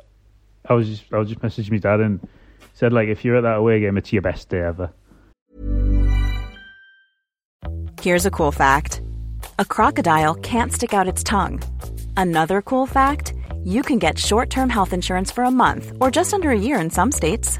I 0.70 0.74
was 0.74 0.88
just 0.88 1.04
I 1.12 1.18
was 1.18 1.28
just 1.30 1.42
messaging 1.42 1.72
my 1.72 1.78
dad 1.80 2.00
and 2.00 2.26
said 2.76 2.94
like 2.94 3.10
if 3.10 3.26
you're 3.26 3.36
at 3.36 3.42
that 3.44 3.58
away 3.58 3.82
game, 3.82 3.98
it's 3.98 4.14
your 4.14 4.22
best 4.22 4.48
day 4.48 4.62
ever. 4.62 4.90
Here's 8.02 8.26
a 8.26 8.32
cool 8.32 8.52
fact 8.52 9.02
a 9.58 9.66
crocodile 9.66 10.36
can't 10.36 10.72
stick 10.72 10.94
out 10.94 11.08
its 11.08 11.24
tongue. 11.24 11.62
Another 12.16 12.62
cool 12.62 12.86
fact 12.86 13.34
you 13.66 13.82
can 13.82 14.00
get 14.00 14.18
short 14.18 14.50
term 14.50 14.70
health 14.70 14.94
insurance 14.94 15.30
for 15.32 15.44
a 15.44 15.52
month 15.52 15.92
or 16.00 16.10
just 16.10 16.34
under 16.34 16.52
a 16.52 16.58
year 16.60 16.80
in 16.80 16.90
some 16.90 17.12
states. 17.12 17.60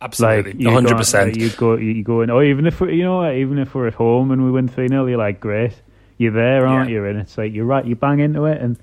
Absolutely, 0.00 0.64
one 0.64 0.74
hundred 0.74 0.96
percent. 0.96 1.36
You 1.36 1.50
go, 1.50 1.76
you 1.76 2.02
go 2.02 2.20
in. 2.20 2.30
Oh, 2.30 2.42
even 2.42 2.66
if 2.66 2.80
we, 2.80 2.94
you 2.96 3.04
know, 3.04 3.30
even 3.32 3.58
if 3.58 3.74
we're 3.74 3.86
at 3.88 3.94
home 3.94 4.30
and 4.30 4.44
we 4.44 4.50
win 4.50 4.68
three 4.68 4.88
0 4.88 5.06
you're 5.06 5.16
like, 5.18 5.40
great, 5.40 5.72
you're 6.18 6.32
there, 6.32 6.66
aren't 6.66 6.90
Yeah. 6.90 6.96
you? 6.96 7.04
And 7.06 7.18
it's 7.20 7.38
like 7.38 7.52
you're 7.52 7.64
right, 7.64 7.84
you 7.84 7.96
bang 7.96 8.20
into 8.20 8.44
it, 8.44 8.60
and 8.60 8.76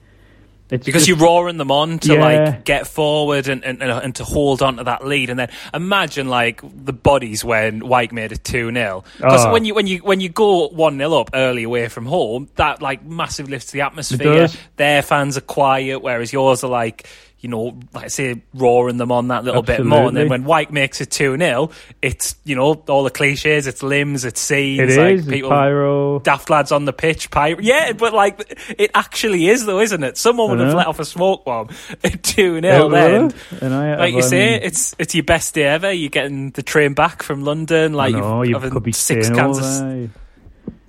it's 0.71 0.85
because 0.85 1.05
just, 1.05 1.09
you're 1.09 1.17
roaring 1.27 1.57
them 1.57 1.69
on 1.69 1.99
to 1.99 2.13
Yeah. 2.15 2.19
like 2.21 2.65
get 2.65 2.87
forward 2.87 3.47
and, 3.47 3.63
and, 3.63 3.79
and, 3.83 3.91
and 3.91 4.15
to 4.15 4.23
hold 4.23 4.63
on 4.63 4.77
to 4.77 4.85
that 4.85 5.05
lead 5.05 5.29
and 5.29 5.37
then 5.37 5.49
imagine 5.71 6.29
like 6.29 6.61
the 6.63 6.93
bodies 6.93 7.45
when 7.45 7.85
Wyke 7.87 8.11
made 8.11 8.31
it 8.31 8.43
2-0 8.43 9.03
because 9.17 9.45
Oh. 9.45 9.49
Ah. 9.49 9.51
when 9.53 9.65
you 9.65 9.75
when 9.75 9.85
you 9.85 9.99
when 9.99 10.19
you 10.19 10.29
go 10.29 10.69
1-0 10.69 11.19
up 11.21 11.29
early 11.35 11.63
away 11.63 11.89
from 11.89 12.07
home 12.07 12.49
that 12.55 12.81
like 12.81 13.05
massive 13.05 13.49
lifts 13.49 13.69
the 13.71 13.81
atmosphere 13.81 14.47
their 14.77 15.03
fans 15.03 15.37
are 15.37 15.41
quiet 15.41 16.01
whereas 16.01 16.33
yours 16.33 16.63
are 16.63 16.71
like 16.71 17.07
you 17.43 17.49
know, 17.49 17.77
like 17.93 18.05
I 18.05 18.07
say, 18.07 18.41
roaring 18.53 18.95
them 18.95 19.11
on 19.11 19.27
that 19.27 19.43
little 19.43 19.61
bit 19.61 19.85
more. 19.85 20.07
And 20.07 20.15
then 20.15 20.29
when 20.29 20.45
Wyke 20.45 20.71
makes 20.71 21.01
it 21.01 21.11
2 21.11 21.37
0, 21.37 21.71
it's, 22.01 22.37
you 22.45 22.55
know, 22.55 22.73
all 22.87 23.03
the 23.03 23.09
cliches, 23.11 23.67
it's 23.67 23.83
limbs, 23.83 24.23
it's 24.23 24.39
scenes, 24.39 24.95
it 24.95 24.97
like 24.97 25.15
is 25.15 25.27
people 25.27 25.49
pyro. 25.49 26.19
daft 26.19 26.49
lads 26.49 26.71
on 26.71 26.85
the 26.85 26.93
pitch, 26.93 27.29
pyro. 27.31 27.57
Yeah, 27.59 27.91
but 27.91 28.13
like 28.13 28.73
it 28.79 28.91
actually 28.95 29.49
is 29.49 29.65
though, 29.65 29.81
isn't 29.81 30.01
it? 30.05 30.17
Someone 30.17 30.51
would 30.51 30.61
have 30.61 30.73
let 30.73 30.87
off 30.87 30.99
a 30.99 31.05
smoke 31.05 31.43
bomb 31.43 31.67
at 32.05 32.23
two 32.23 32.55
It 32.55 32.63
0 32.63 32.87
then. 32.89 33.33
and 33.59 33.73
I, 33.73 33.97
Like 33.97 34.13
you 34.13 34.19
I 34.19 34.21
say, 34.21 34.51
mean, 34.53 34.59
it's 34.63 34.95
it's 34.97 35.13
your 35.13 35.25
best 35.25 35.53
day 35.53 35.63
ever. 35.65 35.91
You're 35.91 36.09
getting 36.09 36.51
the 36.51 36.63
train 36.63 36.93
back 36.93 37.21
from 37.23 37.43
London. 37.43 37.91
Like 37.93 38.13
know, 38.13 38.43
you've 38.43 38.63
you 38.63 38.69
could 38.69 38.83
be 38.83 38.93
six 38.93 39.29
cans 39.29 39.57
of 39.57 40.09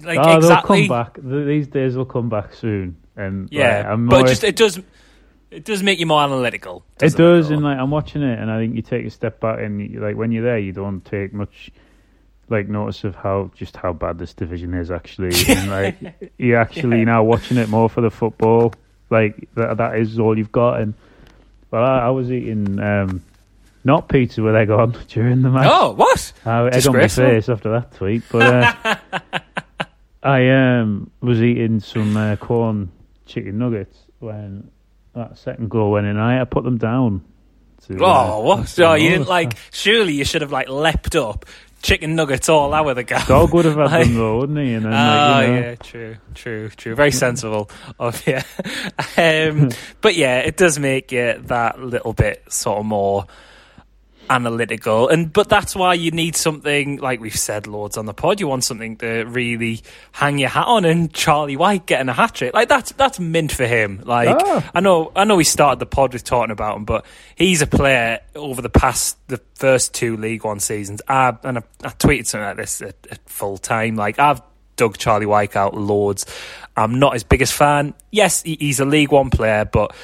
like 0.05 0.19
oh, 0.23 0.37
exactly. 0.37 0.87
they'll 0.87 0.89
come 0.89 1.05
back. 1.05 1.19
These 1.47 1.67
days 1.69 1.97
will 1.97 2.05
come 2.05 2.29
back 2.29 2.55
soon, 2.55 2.97
and 3.17 3.49
Yeah, 3.51 3.93
like, 3.95 4.09
but 4.09 4.27
just 4.29 4.45
it 4.45 4.55
does 4.57 4.79
it 5.55 5.65
does 5.65 5.83
make 5.83 5.99
you 5.99 6.07
more 6.07 6.23
analytical. 6.23 6.85
It 7.01 7.15
does, 7.15 7.49
though? 7.49 7.55
and 7.55 7.65
like 7.65 7.79
I'm 7.79 7.91
watching 7.91 8.23
it, 8.23 8.39
and 8.39 8.51
I 8.51 8.59
think 8.59 8.75
you 8.75 8.83
take 8.83 9.07
a 9.07 9.11
step 9.11 9.41
back, 9.41 9.61
and 9.61 9.81
you, 9.81 10.01
like 10.01 10.17
when 10.17 10.33
you're 10.33 10.43
there, 10.43 10.59
you 10.59 10.73
don't 10.73 11.05
take 11.05 11.33
much 11.33 11.71
like 12.51 12.69
notice 12.69 13.05
of 13.05 13.15
how 13.15 13.51
just 13.55 13.77
how 13.77 13.93
bad 13.93 14.19
this 14.19 14.35
division 14.35 14.75
is 14.75 14.91
actually, 14.91 15.33
and 15.49 15.71
like 15.71 16.33
you're 16.39 16.59
actually 16.59 17.05
now 17.05 17.23
watching 17.23 17.57
it 17.57 17.69
more 17.69 17.89
for 17.89 18.01
the 18.01 18.11
football. 18.11 18.75
Like 19.11 19.49
that, 19.55 19.77
that 19.77 19.99
is 19.99 20.19
all 20.19 20.37
you've 20.37 20.53
got. 20.53 20.81
And 20.81 20.95
well, 21.71 21.85
I, 21.85 22.07
I 22.07 22.11
was 22.11 22.33
eating 22.33 22.81
um, 22.81 23.23
not 23.85 24.09
pizza 24.09 24.43
with 24.43 24.57
egg 24.57 24.71
on 24.71 24.97
during 25.09 25.43
the 25.43 25.51
match. 25.51 25.69
Oh, 25.71 25.93
what? 25.93 26.33
I 26.45 26.69
egg 26.69 26.87
on 26.87 26.97
my 26.97 27.09
face 27.09 27.49
after 27.49 27.71
that 27.71 27.95
tweet, 27.95 28.25
but 28.31 28.43
uh, 28.43 28.97
I 30.23 30.49
um 30.49 31.11
was 31.21 31.41
eating 31.43 31.81
some 31.81 32.17
uh, 32.17 32.37
corn 32.37 32.91
chicken 33.27 33.59
nuggets 33.59 33.97
when 34.19 34.71
that 35.15 35.39
second 35.39 35.71
goal 35.71 35.93
went 35.93 36.07
in, 36.07 36.17
I, 36.19 36.41
I 36.41 36.45
put 36.45 36.65
them 36.65 36.79
down. 36.79 37.25
To, 37.87 37.99
Oh, 38.01 38.05
uh, 38.07 38.41
what? 38.43 38.67
to 38.69 38.85
Oh, 38.91 38.95
you 38.95 39.11
didn't 39.11 39.29
like. 39.29 39.55
Surely 39.73 40.15
you 40.15 40.25
should 40.25 40.41
have 40.43 40.51
like 40.53 40.69
leapt 40.69 41.15
up, 41.17 41.45
chicken 41.83 42.15
nuggets 42.15 42.49
all 42.49 42.73
out 42.73 42.87
with 42.87 42.97
the 42.97 43.03
guy. 43.05 43.25
Dog 43.27 43.53
would 43.53 43.67
have 43.67 43.75
had 43.77 43.85
Like- 43.91 44.05
them 44.07 44.15
though, 44.15 44.39
wouldn't 44.39 44.59
he? 44.59 44.73
And 44.75 44.87
then, 44.87 44.93
Oh 44.93 44.97
like, 44.97 45.47
you 45.47 45.53
know, 45.53 45.61
yeah, 45.61 45.75
true, 45.77 46.17
true, 46.35 46.69
true. 46.71 46.95
Very 46.95 47.11
sensible 47.11 47.71
of 47.99 48.27
you. 48.27 48.39
Um, 49.17 49.69
but 50.01 50.15
yeah, 50.17 50.39
it 50.39 50.57
does 50.57 50.79
make 50.79 51.13
you 51.13 51.35
that 51.47 51.79
little 51.81 52.13
bit 52.13 52.43
sort 52.51 52.79
of 52.79 52.87
more 52.87 53.27
analytical, 54.31 55.09
and 55.09 55.33
but 55.33 55.49
that's 55.49 55.75
why 55.75 55.95
you 55.95 56.11
need 56.11 56.37
something 56.37 56.99
like 56.99 57.21
we've 57.21 57.37
said 57.39 57.67
loads 57.67 57.97
on 57.97 58.07
the 58.07 58.15
pod. 58.15 58.41
You 58.41 58.49
want 58.49 58.65
something 58.65 58.97
to 58.99 59.25
really 59.25 59.83
hang 60.13 60.39
your 60.39 60.49
hat 60.49 60.67
on, 60.67 60.85
and 60.85 61.13
Charlie 61.13 61.57
Wyke 61.57 61.87
getting 61.87 62.09
a 62.09 62.13
hat 62.13 62.35
trick 62.35 62.55
like 62.55 62.69
that's 62.69 62.93
that's 62.93 63.19
mint 63.21 63.53
for 63.53 63.67
him. 63.67 64.03
Like 64.05 64.37
Ah. 64.41 64.71
I 64.75 64.81
know, 64.81 65.13
I 65.15 65.25
know 65.25 65.37
we 65.37 65.45
started 65.45 65.79
the 65.79 65.87
pod 65.87 66.13
with 66.13 66.25
talking 66.25 66.51
about 66.51 66.77
him, 66.77 66.85
but 66.85 67.07
he's 67.37 67.63
a 67.63 67.67
player 67.67 68.21
over 68.35 68.61
the 68.63 68.71
past 68.71 69.17
the 69.29 69.41
first 69.55 69.95
two 69.95 70.17
League 70.17 70.45
One 70.45 70.61
seasons. 70.61 71.03
I 71.09 71.37
and 71.43 71.59
I, 71.59 71.63
I 71.83 71.89
tweeted 71.89 72.27
something 72.27 72.47
like 72.47 72.57
this 72.57 72.83
at, 72.83 72.97
at 73.11 73.29
full 73.29 73.59
time. 73.59 73.97
Like 73.97 74.19
I've 74.19 74.43
dug 74.77 74.99
Charlie 74.99 75.27
Wyke 75.27 75.57
out 75.57 75.75
loads. 75.75 76.27
I'm 76.77 76.99
not 76.99 77.13
his 77.13 77.23
biggest 77.23 77.53
fan. 77.53 77.95
Yes, 78.11 78.43
he, 78.43 78.57
he's 78.59 78.81
a 78.81 78.85
League 78.85 79.13
One 79.13 79.31
player, 79.31 79.65
but 79.65 79.95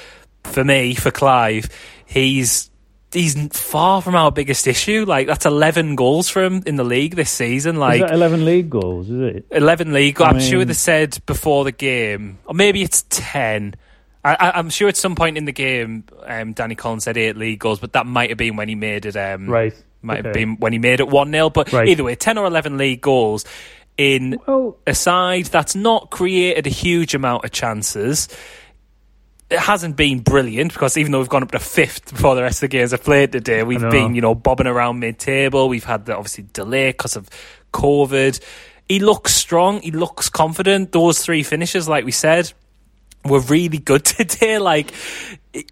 for 0.44 0.64
me, 0.64 0.94
for 0.94 1.10
Clive, 1.10 1.68
he's 2.06 2.69
he's 3.12 3.36
far 3.56 4.00
from 4.02 4.14
our 4.14 4.30
biggest 4.32 4.66
issue. 4.66 5.04
Like 5.06 5.26
that's 5.26 5.46
11 5.46 5.96
goals 5.96 6.28
for 6.28 6.42
him 6.42 6.62
in 6.66 6.76
the 6.76 6.84
league 6.84 7.16
this 7.16 7.30
season. 7.30 7.76
Like 7.76 8.00
eleven 8.00 8.44
league 8.44 8.70
goals? 8.70 9.10
Is 9.10 9.36
it? 9.36 9.46
11 9.50 9.92
league. 9.92 10.20
I 10.20 10.28
I'm 10.30 10.40
sure 10.40 10.58
mean- 10.60 10.68
they 10.68 10.74
said 10.74 11.18
before 11.26 11.64
the 11.64 11.72
game, 11.72 12.38
or 12.46 12.54
maybe 12.54 12.82
it's 12.82 13.04
10. 13.10 13.74
I, 14.22 14.34
I, 14.34 14.58
I'm 14.58 14.68
sure 14.70 14.88
at 14.88 14.96
some 14.98 15.14
point 15.14 15.38
in 15.38 15.46
the 15.46 15.52
game, 15.52 16.04
um, 16.26 16.52
Danny 16.52 16.74
Collins 16.74 17.04
said 17.04 17.16
eight 17.16 17.36
league 17.38 17.58
goals, 17.58 17.78
but 17.80 17.94
that 17.94 18.04
might 18.06 18.28
have 18.28 18.36
been 18.38 18.54
when 18.56 18.68
he 18.68 18.74
made 18.74 19.06
it. 19.06 19.16
Um, 19.16 19.46
Right. 19.48 19.74
Might 20.02 20.24
have 20.24 20.32
been 20.34 20.56
when 20.56 20.72
he 20.72 20.78
made 20.78 21.00
it 21.00 21.08
one 21.08 21.30
0 21.30 21.50
But 21.50 21.72
Right. 21.72 21.88
either 21.88 22.04
way, 22.04 22.14
10 22.14 22.38
or 22.38 22.46
11 22.46 22.78
league 22.78 23.00
goals 23.02 23.44
in 23.98 24.38
Well, 24.46 24.78
a 24.86 24.94
side 24.94 25.46
that's 25.46 25.74
not 25.74 26.10
created 26.10 26.66
a 26.66 26.70
huge 26.70 27.14
amount 27.14 27.44
of 27.44 27.50
chances. 27.50 28.28
It 29.50 29.58
hasn't 29.58 29.96
been 29.96 30.20
brilliant 30.20 30.72
because 30.72 30.96
even 30.96 31.10
though 31.12 31.18
we've 31.18 31.28
gone 31.28 31.42
up 31.42 31.50
to 31.52 31.58
fifth 31.58 32.12
before 32.12 32.34
the 32.36 32.42
rest 32.42 32.58
of 32.58 32.70
the 32.70 32.76
games 32.76 32.92
have 32.92 33.02
played 33.02 33.32
today, 33.32 33.62
we've 33.64 33.80
been, 33.90 34.14
you 34.14 34.20
know, 34.20 34.34
bobbing 34.34 34.68
around 34.68 35.00
mid-table. 35.00 35.68
We've 35.68 35.82
had 35.84 36.06
the 36.06 36.14
obviously 36.16 36.46
delay 36.52 36.90
because 36.90 37.16
of 37.16 37.28
COVID. 37.72 38.40
He 38.88 39.00
looks 39.00 39.34
strong. 39.34 39.80
He 39.82 39.90
looks 39.90 40.28
confident. 40.28 40.92
Those 40.92 41.20
three 41.24 41.42
finishes, 41.42 41.88
like 41.88 42.04
we 42.04 42.12
said, 42.12 42.52
were 43.24 43.40
really 43.40 43.78
good 43.78 44.04
today. 44.04 44.58
Like 44.58 44.92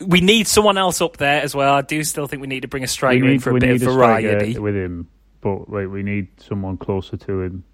we 0.05 0.21
need 0.21 0.49
someone 0.49 0.77
else 0.77 1.01
up 1.01 1.17
there 1.19 1.41
as 1.43 1.55
well. 1.55 1.75
I 1.75 1.83
do 1.83 2.03
still 2.03 2.27
think 2.27 2.41
we 2.43 2.49
need 2.49 2.63
to 2.63 2.69
bring 2.69 2.83
a 2.85 2.89
striker 2.89 3.25
in 3.29 3.39
for 3.39 3.51
a 3.51 3.61
bit 3.61 3.71
of 3.71 3.81
variety. 3.95 4.59
with 4.59 4.75
him, 4.75 5.09
but 5.41 5.71
like 5.71 5.89
we 5.89 6.03
need 6.03 6.29
someone 6.41 6.77
closer 6.79 7.17
to 7.17 7.43
him. 7.43 7.65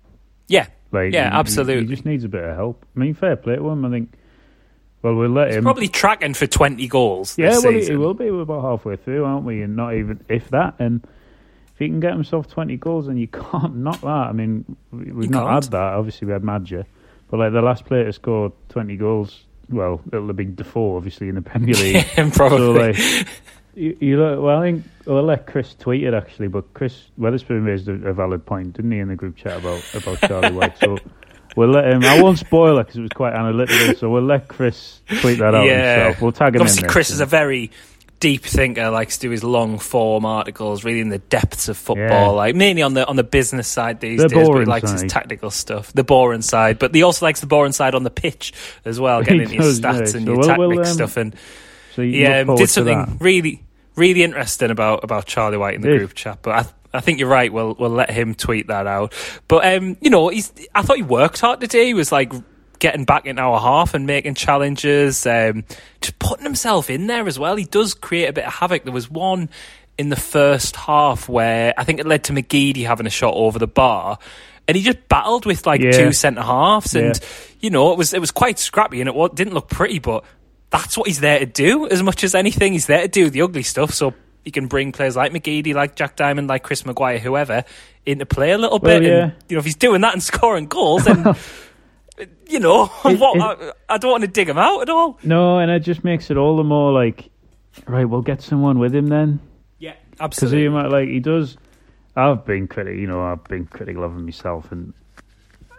Yeah, 0.48 0.66
Like, 0.92 1.14
yeah, 1.14 1.24
he- 1.24 1.30
he- 1.30 1.38
absolutely. 1.38 1.86
He 1.86 1.94
just 1.94 2.04
needs 2.04 2.24
a 2.24 2.28
bit 2.28 2.44
of 2.44 2.54
help. 2.54 2.84
I 2.94 2.98
mean, 3.00 3.14
fair 3.14 3.36
play 3.36 3.56
to 3.56 3.68
him. 3.70 3.84
I 3.86 3.90
think. 3.90 4.12
Well, 5.04 5.14
we'll 5.14 5.28
let 5.30 5.48
He's 5.48 5.56
him. 5.58 5.64
probably 5.64 5.86
tracking 5.88 6.34
for 6.34 6.46
twenty 6.48 6.88
goals. 6.88 7.36
yeah, 7.38 7.50
this 7.50 7.62
well, 7.64 7.72
he, 7.74 7.96
will 7.96 8.14
be. 8.14 8.30
We're 8.30 8.40
about 8.40 8.62
halfway 8.62 8.96
through, 8.96 9.24
aren't 9.24 9.44
we? 9.44 9.60
And 9.62 9.76
not 9.76 9.94
even 9.94 10.24
if 10.28 10.48
that. 10.48 10.74
And 10.80 11.04
if 11.74 11.78
he 11.78 11.86
can 11.88 12.00
get 12.00 12.12
himself 12.14 12.48
twenty 12.50 12.76
goals, 12.78 13.06
and 13.06 13.20
you 13.20 13.28
can't 13.52 13.76
knock 13.76 14.00
that. 14.00 14.08
I 14.08 14.32
mean, 14.32 14.64
we- 14.90 15.12
we've 15.12 15.24
You 15.26 15.30
not 15.30 15.44
can't. 15.44 15.64
had 15.64 15.72
that. 15.72 15.92
Obviously, 15.92 16.26
we 16.26 16.32
had 16.32 16.42
Maja, 16.42 16.84
but 17.30 17.36
like 17.38 17.52
the 17.52 17.60
last 17.62 17.84
player 17.84 18.04
to 18.06 18.12
score 18.14 18.50
twenty 18.70 18.96
goals. 18.96 19.44
Well, 19.70 20.00
it'll 20.12 20.26
have 20.26 20.36
been 20.36 20.54
Defoe, 20.54 20.96
obviously, 20.96 21.28
in 21.28 21.34
the 21.36 21.42
Premier 21.42 21.74
League. 22.16 22.32
Probably. 22.34 22.58
So, 22.58 22.72
like, 22.72 23.26
you, 23.74 23.96
you 24.00 24.16
look, 24.18 24.42
well, 24.42 24.58
I 24.58 24.70
think 24.72 24.84
we'll 25.06 25.22
let 25.22 25.46
Chris 25.46 25.74
tweet 25.74 26.02
it 26.04 26.14
actually, 26.14 26.48
but 26.48 26.72
Chris 26.74 27.08
Weatherspoon 27.18 27.66
raised 27.66 27.88
a, 27.88 27.92
a 28.08 28.12
valid 28.12 28.44
point, 28.46 28.74
didn't 28.74 28.92
he, 28.92 28.98
in 29.00 29.08
the 29.08 29.16
group 29.16 29.36
chat 29.36 29.58
about 29.60 29.82
about 29.94 30.20
Charlie 30.20 30.52
Wyke? 30.52 30.76
So 30.76 30.96
we'll 31.56 31.68
let 31.70 31.86
him. 31.90 32.02
I 32.04 32.22
won't 32.22 32.38
spoil 32.38 32.78
it 32.78 32.84
because 32.84 32.96
it 32.98 33.02
was 33.02 33.10
quite 33.14 33.34
analytical. 33.34 33.94
So 33.96 34.10
we'll 34.10 34.22
let 34.22 34.48
Chris 34.48 35.00
tweet 35.20 35.38
that 35.38 35.54
out 35.54 35.66
himself. 35.66 36.22
We'll 36.22 36.32
tag 36.32 36.54
him 36.54 36.62
Obviously, 36.62 36.84
in. 36.84 36.90
Chris 36.90 37.10
is 37.10 37.20
a 37.20 37.26
very 37.26 37.70
deep 38.20 38.42
thinker. 38.44 38.88
Likes 38.90 39.16
to 39.18 39.22
do 39.26 39.30
his 39.30 39.44
long 39.44 39.78
form 39.78 40.24
articles, 40.24 40.82
really 40.84 41.00
in 41.00 41.08
the 41.10 41.18
depths 41.18 41.68
of 41.68 41.76
football. 41.76 42.06
Yeah. 42.06 42.28
Like 42.28 42.54
mainly 42.54 42.82
on 42.82 42.94
the 42.94 43.06
on 43.06 43.16
the 43.16 43.24
business 43.24 43.68
side 43.68 44.00
these 44.00 44.20
The 44.22 44.28
days. 44.28 44.48
But 44.48 44.58
he 44.60 44.64
likes 44.64 44.90
his 44.90 45.00
side. 45.02 45.10
tactical 45.10 45.50
stuff, 45.50 45.92
the 45.92 46.04
boring 46.04 46.42
side. 46.42 46.78
But 46.78 46.94
he 46.94 47.02
also 47.02 47.26
likes 47.26 47.40
the 47.40 47.46
boring 47.46 47.72
side 47.72 47.94
on 47.94 48.02
the 48.02 48.10
pitch 48.10 48.52
as 48.84 48.98
well, 48.98 49.22
getting 49.24 49.42
into 49.42 49.54
your 49.54 49.64
stats 49.64 49.82
yeah. 49.82 49.98
and 49.98 50.08
So 50.08 50.18
your 50.18 50.36
we'll- 50.38 50.48
tactic 50.48 50.68
we'll, 50.68 50.78
um, 50.80 50.84
stuff. 50.86 51.16
And 51.16 51.36
So 51.94 52.02
look 52.02 52.48
um, 52.48 52.56
did 52.56 52.70
something 52.70 53.18
really, 53.20 53.62
really 53.96 54.22
interesting 54.22 54.70
about 54.70 55.04
about 55.04 55.26
Charlie 55.26 55.58
Wyke 55.58 55.74
in 55.76 55.80
the 55.82 55.88
Did. 55.88 55.98
group 55.98 56.14
chat. 56.14 56.38
But 56.42 56.50
I, 56.54 56.66
I 56.94 57.00
think 57.00 57.18
you're 57.18 57.28
right. 57.28 57.52
We'll 57.52 57.74
we'll 57.78 57.90
let 57.90 58.10
him 58.10 58.34
tweet 58.34 58.68
that 58.68 58.86
out. 58.86 59.12
But 59.48 59.66
um, 59.76 59.96
you 60.00 60.10
know, 60.10 60.28
he's. 60.28 60.52
I 60.74 60.82
thought 60.82 60.96
he 60.96 61.02
worked 61.02 61.40
hard 61.40 61.60
today. 61.60 61.86
He 61.86 61.94
was 61.94 62.12
like 62.12 62.32
getting 62.78 63.04
back 63.04 63.26
in 63.26 63.38
our 63.38 63.58
half 63.60 63.94
and 63.94 64.06
making 64.06 64.34
challenges, 64.34 65.26
um, 65.26 65.64
just 66.00 66.18
putting 66.18 66.44
himself 66.44 66.90
in 66.90 67.06
there 67.06 67.26
as 67.26 67.38
well. 67.38 67.56
He 67.56 67.64
does 67.64 67.94
create 67.94 68.26
a 68.28 68.32
bit 68.32 68.44
of 68.46 68.52
havoc. 68.52 68.84
There 68.84 68.92
was 68.92 69.10
one 69.10 69.48
in 69.98 70.08
the 70.08 70.16
first 70.16 70.76
half 70.76 71.28
where 71.28 71.72
I 71.76 71.84
think 71.84 72.00
it 72.00 72.06
led 72.06 72.24
to 72.24 72.32
McGeady 72.32 72.84
having 72.86 73.06
a 73.06 73.10
shot 73.10 73.34
over 73.34 73.58
the 73.58 73.66
bar. 73.68 74.18
And 74.66 74.76
he 74.76 74.82
just 74.82 75.08
battled 75.08 75.46
with 75.46 75.66
like 75.66 75.82
Yeah. 75.82 75.92
two 75.92 76.12
centre 76.12 76.42
halves, 76.42 76.94
and 76.94 77.16
Yeah. 77.16 77.26
you 77.60 77.70
know 77.70 77.92
it 77.92 77.98
was 77.98 78.14
it 78.14 78.20
was 78.20 78.30
quite 78.30 78.58
scrappy, 78.58 79.00
and 79.00 79.10
it 79.10 79.34
didn't 79.34 79.52
look 79.54 79.68
pretty, 79.68 79.98
but 79.98 80.24
that's 80.70 80.96
what 80.96 81.06
he's 81.06 81.20
there 81.20 81.38
to 81.38 81.46
do 81.46 81.86
as 81.88 82.02
much 82.02 82.24
as 82.24 82.34
anything. 82.34 82.72
He's 82.72 82.86
there 82.86 83.02
to 83.02 83.08
do 83.08 83.30
the 83.30 83.42
ugly 83.42 83.62
stuff, 83.62 83.92
so 83.92 84.14
he 84.44 84.50
can 84.50 84.66
bring 84.66 84.92
players 84.92 85.16
like 85.16 85.32
McGeady, 85.32 85.74
like 85.74 85.96
Jack 85.96 86.16
Diamond, 86.16 86.48
like 86.48 86.62
Chris 86.62 86.84
Maguire, 86.84 87.18
whoever, 87.18 87.64
into 88.06 88.26
play 88.26 88.50
a 88.52 88.58
little 88.58 88.78
Well, 88.78 89.00
bit. 89.00 89.08
yeah. 89.08 89.22
And 89.24 89.32
you 89.48 89.56
know, 89.56 89.58
if 89.60 89.64
he's 89.64 89.76
doing 89.76 90.00
that 90.02 90.12
and 90.12 90.22
scoring 90.32 90.66
goals, 90.66 91.04
then 91.04 91.24
you 92.48 92.60
know 92.60 92.90
It- 93.04 93.18
what? 93.18 93.36
it- 93.36 93.74
I, 93.88 93.94
I 93.94 93.98
don't 93.98 94.10
want 94.10 94.22
to 94.22 94.28
dig 94.28 94.48
him 94.48 94.58
out 94.58 94.82
at 94.82 94.88
all. 94.90 95.18
No, 95.22 95.58
and 95.58 95.70
it 95.70 95.80
just 95.80 96.04
makes 96.04 96.30
it 96.30 96.36
all 96.36 96.56
the 96.56 96.64
more 96.64 96.92
like, 96.92 97.30
right, 97.86 98.04
we'll 98.04 98.22
get 98.22 98.42
someone 98.42 98.78
with 98.78 98.94
him 98.94 99.06
then. 99.08 99.40
Yeah, 99.78 99.94
absolutely. 100.20 100.58
Because 100.58 100.62
he 100.64 100.68
might 100.68 100.90
like 100.90 101.08
he 101.08 101.20
does. 101.20 101.56
I've 102.16 102.44
been 102.44 102.68
critical, 102.68 103.00
you 103.00 103.06
know, 103.08 103.22
I've 103.24 103.42
been 103.44 103.66
critical 103.66 104.04
of 104.04 104.12
him 104.12 104.24
myself, 104.26 104.70
and 104.70 104.92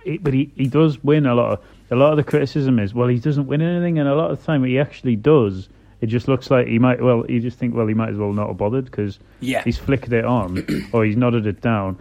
he, 0.04 0.17
but 0.17 0.34
he, 0.34 0.51
he 0.56 0.67
does 0.67 1.01
win 1.04 1.25
a 1.25 1.34
lot. 1.34 1.54
Of, 1.54 1.60
a 1.91 1.95
lot 1.95 2.12
of 2.12 2.17
the 2.17 2.23
criticism 2.23 2.80
is, 2.80 2.93
well, 2.93 3.08
he 3.08 3.19
doesn't 3.19 3.47
win 3.47 3.62
anything, 3.62 3.99
and 3.99 4.10
a 4.10 4.15
lot 4.15 4.32
of 4.32 4.39
the 4.39 4.45
time 4.45 4.63
he 4.65 4.78
actually 4.80 5.15
does. 5.15 5.69
It 6.01 6.08
just 6.08 6.27
looks 6.27 6.51
like 6.51 6.67
he 6.67 6.77
might. 6.79 7.01
Well, 7.01 7.25
you 7.29 7.39
just 7.39 7.58
think, 7.58 7.73
well, 7.73 7.88
he 7.88 7.93
might 7.93 8.10
as 8.10 8.17
well 8.17 8.34
not 8.34 8.47
have 8.47 8.58
bothered 8.58 8.86
because 8.86 9.17
Yeah. 9.39 9.63
he's 9.63 9.77
flicked 9.77 10.12
it 10.12 10.25
on 10.25 10.65
or 10.93 11.05
he's 11.05 11.15
nodded 11.15 11.47
it 11.47 11.62
down, 11.62 11.97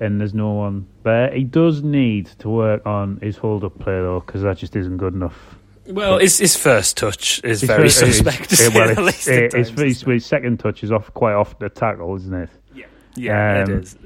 and 0.00 0.20
there's 0.20 0.34
no 0.34 0.52
one 0.52 0.86
there. 1.02 1.30
He 1.32 1.44
does 1.44 1.82
need 1.82 2.26
to 2.38 2.48
work 2.48 2.86
on 2.86 3.18
his 3.22 3.36
hold-up 3.36 3.78
play 3.78 3.92
though, 4.00 4.20
because 4.20 4.42
that 4.42 4.56
just 4.58 4.74
isn't 4.76 4.96
good 4.96 5.14
enough. 5.14 5.56
Well, 5.86 6.18
his, 6.18 6.38
his 6.38 6.56
first 6.56 6.96
touch 6.96 7.42
is 7.44 7.60
His 7.60 7.68
very 7.68 7.90
suspect. 7.90 8.48
To 8.48 8.54
eh, 8.54 8.56
say 8.56 8.68
well, 8.74 8.86
the 8.86 8.92
it's- 8.92 9.06
least 9.06 9.28
at 9.28 9.52
his, 9.52 9.68
times. 9.68 9.80
his, 9.80 10.00
his 10.02 10.26
second 10.26 10.58
touch 10.58 10.82
is 10.82 10.90
off 10.90 11.12
quite 11.12 11.34
off 11.34 11.58
the 11.58 11.68
tackle, 11.68 12.16
isn't 12.16 12.32
it? 12.34 12.48
Yeah, 12.74 12.86
yeah, 13.14 13.64
Um, 13.64 13.70
is. 13.82 13.96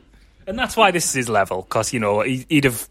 And 0.49 0.59
that's 0.59 0.77
why 0.77 0.91
this 0.91 1.05
is 1.07 1.13
his 1.13 1.29
level, 1.29 1.63
because, 1.63 1.93
you 1.93 2.01
know, 2.01 2.23
he, 2.23 2.45
he'd 2.49 2.65
have 2.65 2.89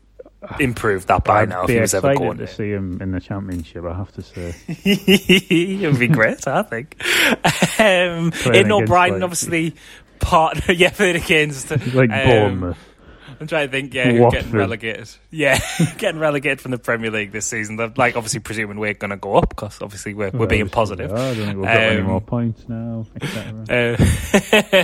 improved 0.60 1.08
that 1.08 1.24
by 1.24 1.42
I'd 1.42 1.50
now 1.50 1.64
if 1.64 1.70
he 1.70 1.80
was 1.80 1.94
ever 1.94 2.14
going 2.16 2.38
to 2.38 2.48
see 2.48 2.70
him 2.72 3.02
in 3.02 3.12
the 3.12 3.20
championship. 3.20 3.84
I 3.86 3.94
have 3.96 4.12
to 4.14 4.22
say. 4.22 4.56
it 4.68 5.90
would 5.92 6.00
be 6.00 6.08
great, 6.08 6.48
I 6.48 6.64
think. 6.64 6.96
Um, 7.80 8.32
in 8.54 8.72
O'Brien, 8.72 9.14
like- 9.16 9.24
obviously, 9.24 9.76
partner, 10.20 10.74
yeah, 10.74 10.90
playing 10.92 11.16
against. 11.18 11.72
like 11.94 12.10
um, 12.12 12.26
Bournemouth. 12.28 12.78
I'm 13.40 13.46
trying 13.46 13.68
to 13.68 13.72
think, 13.72 13.94
yeah, 13.94 14.10
who's 14.10 14.20
Watford. 14.20 14.40
getting 14.46 14.58
relegated. 14.58 15.10
Yeah, 15.30 15.60
getting 16.00 16.20
relegated 16.20 16.60
from 16.60 16.72
the 16.72 16.80
Premier 16.80 17.12
League 17.12 17.32
this 17.32 17.46
season. 17.46 17.76
They're 17.76 17.94
like 17.96 18.16
obviously 18.16 18.40
presuming 18.40 18.80
we're 18.80 18.96
going 18.96 19.12
to 19.12 19.18
go 19.18 19.36
up 19.36 19.50
because 19.50 19.80
obviously 19.80 20.16
we're, 20.16 20.32
we're 20.32 20.48
being 20.48 20.70
positive. 20.70 21.12
I 21.14 21.36
don't 21.36 21.46
think 21.46 21.58
we've 21.58 21.66
got 21.66 21.78
any 21.78 22.00
Um, 22.02 22.08
more 22.08 22.22
points 22.22 22.68
now. 22.68 23.06
etc. 23.22 23.98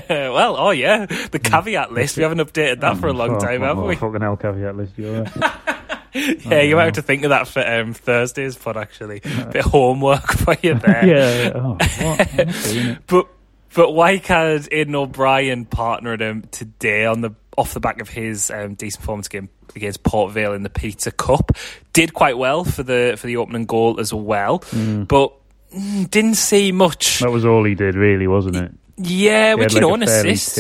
Uh, 0.08 0.23
well, 0.34 0.56
oh 0.58 0.72
yeah, 0.72 1.06
the 1.06 1.40
caveat 1.40 1.92
list. 1.92 2.18
We 2.18 2.24
haven't 2.24 2.40
updated 2.40 2.82
that 2.82 2.98
for 2.98 3.08
a 3.08 3.14
long 3.14 3.36
Oh, 3.36 3.40
time, 3.40 3.64
oh, 3.64 3.66
have 3.66 3.80
oh, 3.80 3.88
we? 3.88 3.96
Fucking 3.96 4.22
hell, 4.22 4.38
caveat 4.38 4.76
list, 4.76 4.94
you're 4.98 5.24
right. 5.24 5.52
Yeah, 6.16 6.62
you 6.62 6.76
might 6.76 6.84
have 6.86 6.94
to 6.94 7.02
think 7.02 7.24
of 7.24 7.30
that 7.30 7.48
for 7.48 7.68
um, 7.68 7.96
Thursday's 7.96 8.56
pod. 8.56 8.78
Actually, 8.78 9.22
bit 9.22 9.66
of 9.66 9.72
homework 9.72 10.28
for 10.38 10.56
you 10.62 10.76
there. 10.76 11.06
yeah, 11.08 11.42
yeah. 11.44 11.52
Oh, 11.56 11.70
what? 11.72 12.40
I'm 12.40 12.48
not 12.48 12.64
doing 12.64 12.86
it. 12.86 12.98
But 13.08 13.28
but 13.74 13.92
Wyke 13.94 14.28
had 14.28 14.68
Aidan 14.72 14.94
O'Brien 14.94 15.66
partnering 15.66 16.20
him 16.20 16.44
today 16.52 17.06
on 17.06 17.22
the 17.22 17.32
off 17.58 17.74
the 17.74 17.80
back 17.80 18.00
of 18.00 18.10
his 18.10 18.52
um, 18.52 18.76
decent 18.76 19.02
performance 19.02 19.28
game 19.28 19.50
against 19.76 20.04
Port 20.04 20.32
Vale 20.34 20.54
in 20.54 20.62
the 20.62 20.70
Pizza 20.70 21.12
Cup. 21.12 21.52
Did 21.94 22.14
quite 22.14 22.38
well 22.38 22.64
for 22.64 22.84
the 22.84 23.16
for 23.18 23.26
the 23.26 23.38
opening 23.38 23.66
goal 23.66 24.00
as 24.00 24.14
well, 24.14 24.60
but 24.60 25.34
mm, 25.76 26.10
didn't 26.12 26.36
see 26.36 26.72
much. 26.72 27.22
That 27.22 27.32
was 27.32 27.44
all 27.44 27.64
he 27.64 27.74
did, 27.74 27.96
really, 27.96 28.28
wasn't 28.28 28.58
it? 28.58 28.72
Yeah, 28.98 29.56
which 29.56 29.74
you 29.74 29.82
know, 29.82 29.92
a 29.92 29.94
an 29.94 30.04
assist. 30.04 30.58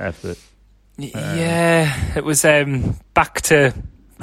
effort. 0.00 0.38
Y- 0.98 1.10
yeah, 1.14 2.16
it 2.16 2.24
was 2.24 2.44
um, 2.44 2.96
back 3.14 3.40
to 3.42 3.74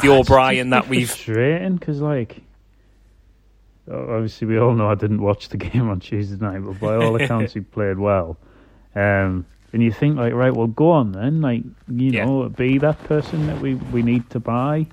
the 0.02 0.10
O'Brien 0.10 0.70
that 0.72 0.88
we've 0.88 1.08
frustrating 1.10 1.76
because, 1.76 2.00
like, 2.02 2.42
obviously 3.92 4.48
we 4.48 4.58
all 4.58 4.74
know 4.74 4.90
I 4.90 4.96
didn't 4.96 5.22
watch 5.22 5.50
the 5.50 5.58
game 5.66 5.90
on 5.90 6.00
Tuesday 6.00 6.38
night, 6.44 6.60
but 6.60 6.80
by 6.80 6.96
all 6.96 7.16
accounts 7.22 7.54
he 7.54 7.60
played 7.62 7.98
well. 7.98 8.38
Um, 8.96 9.46
and 9.74 9.82
you 9.82 9.92
think 9.92 10.18
like, 10.18 10.34
right, 10.34 10.54
well, 10.54 10.68
go 10.68 10.92
on 10.92 11.12
then, 11.14 11.42
like 11.42 11.64
you 11.88 12.12
Yeah. 12.12 12.26
know, 12.26 12.50
be 12.50 12.78
that 12.80 13.02
person 13.06 13.48
that 13.48 13.62
we, 13.62 13.76
we 13.76 14.02
need 14.02 14.30
to 14.32 14.40
buy. 14.40 14.88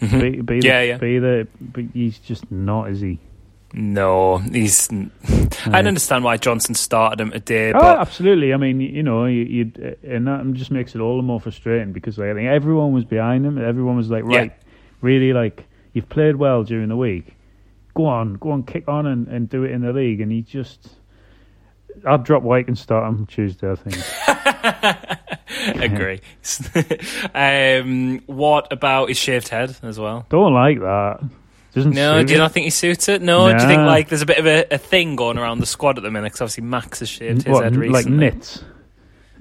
Mhm. 0.00 0.20
Be, 0.20 0.40
be 0.42 0.66
Yeah, 0.66 0.80
the, 0.80 0.86
yeah. 0.86 0.96
Be 0.98 1.18
the, 1.18 1.48
but 1.60 1.84
he's 1.92 2.18
just 2.18 2.50
not, 2.50 2.90
is 2.90 3.00
he? 3.00 3.18
No, 3.74 4.38
he's. 4.38 4.88
I 4.90 5.82
don't 5.82 5.88
understand 5.88 6.24
why 6.24 6.38
Johnson 6.38 6.74
started 6.74 7.20
him 7.20 7.30
today, 7.32 7.70
Oh, 7.72 7.78
but 7.78 7.98
absolutely. 7.98 8.54
I 8.54 8.56
mean, 8.56 8.80
you 8.80 9.02
know, 9.02 9.26
you, 9.26 9.42
you 9.44 9.96
and 10.02 10.26
that 10.26 10.50
just 10.54 10.70
makes 10.70 10.94
it 10.94 11.00
all 11.00 11.16
the 11.16 11.22
more 11.22 11.40
frustrating 11.40 11.92
because 11.92 12.16
like, 12.18 12.30
I 12.30 12.34
think 12.34 12.48
everyone 12.48 12.92
was 12.92 13.04
behind 13.04 13.44
him. 13.44 13.58
Everyone 13.58 13.96
was 13.96 14.10
like, 14.10 14.24
Yeah. 14.28 14.38
right, 14.38 14.52
really, 15.02 15.34
like 15.34 15.64
you've 15.92 16.08
played 16.08 16.36
well 16.36 16.64
during 16.64 16.88
the 16.88 16.96
week. 16.96 17.34
Go 17.94 18.06
on, 18.06 18.34
go 18.34 18.52
on, 18.52 18.62
kick 18.62 18.88
on 18.88 19.06
and, 19.06 19.28
and 19.28 19.50
do 19.50 19.64
it 19.64 19.72
in 19.72 19.82
the 19.82 19.92
league. 19.92 20.22
And 20.22 20.32
he 20.32 20.40
just, 20.40 20.88
I'd 22.06 22.24
drop 22.24 22.42
Wyke 22.42 22.68
and 22.68 22.78
start 22.78 23.06
him 23.06 23.26
Tuesday. 23.26 23.70
I 23.70 23.74
think. 23.74 23.96
agree. 25.82 26.20
um, 27.34 28.20
what 28.26 28.72
about 28.72 29.08
his 29.08 29.18
shaved 29.18 29.48
head 29.48 29.76
as 29.82 29.98
well? 29.98 30.24
Don't 30.30 30.54
like 30.54 30.78
that. 30.80 31.20
Doesn't 31.78 31.92
No, 31.94 32.22
do 32.22 32.32
you 32.32 32.38
not 32.38 32.52
think 32.52 32.64
he 32.64 32.70
suits 32.70 33.08
it? 33.08 33.22
No, 33.22 33.46
do 33.48 33.54
you 33.54 33.68
think 33.68 33.80
Nah. 33.80 33.86
like 33.86 34.08
there's 34.08 34.22
a 34.22 34.26
bit 34.26 34.38
of 34.38 34.46
a, 34.46 34.66
a 34.72 34.78
thing 34.78 35.16
going 35.16 35.38
around 35.38 35.60
the 35.60 35.66
squad 35.66 35.96
at 35.98 36.02
the 36.04 36.10
minute? 36.10 36.26
Because 36.32 36.40
obviously 36.42 36.64
Max 36.64 36.98
has 37.00 37.08
shaved 37.08 37.42
his 37.44 37.52
What, 37.52 37.64
head 37.64 37.76
like 37.76 38.04
recently. 38.04 38.18
nits? 38.18 38.64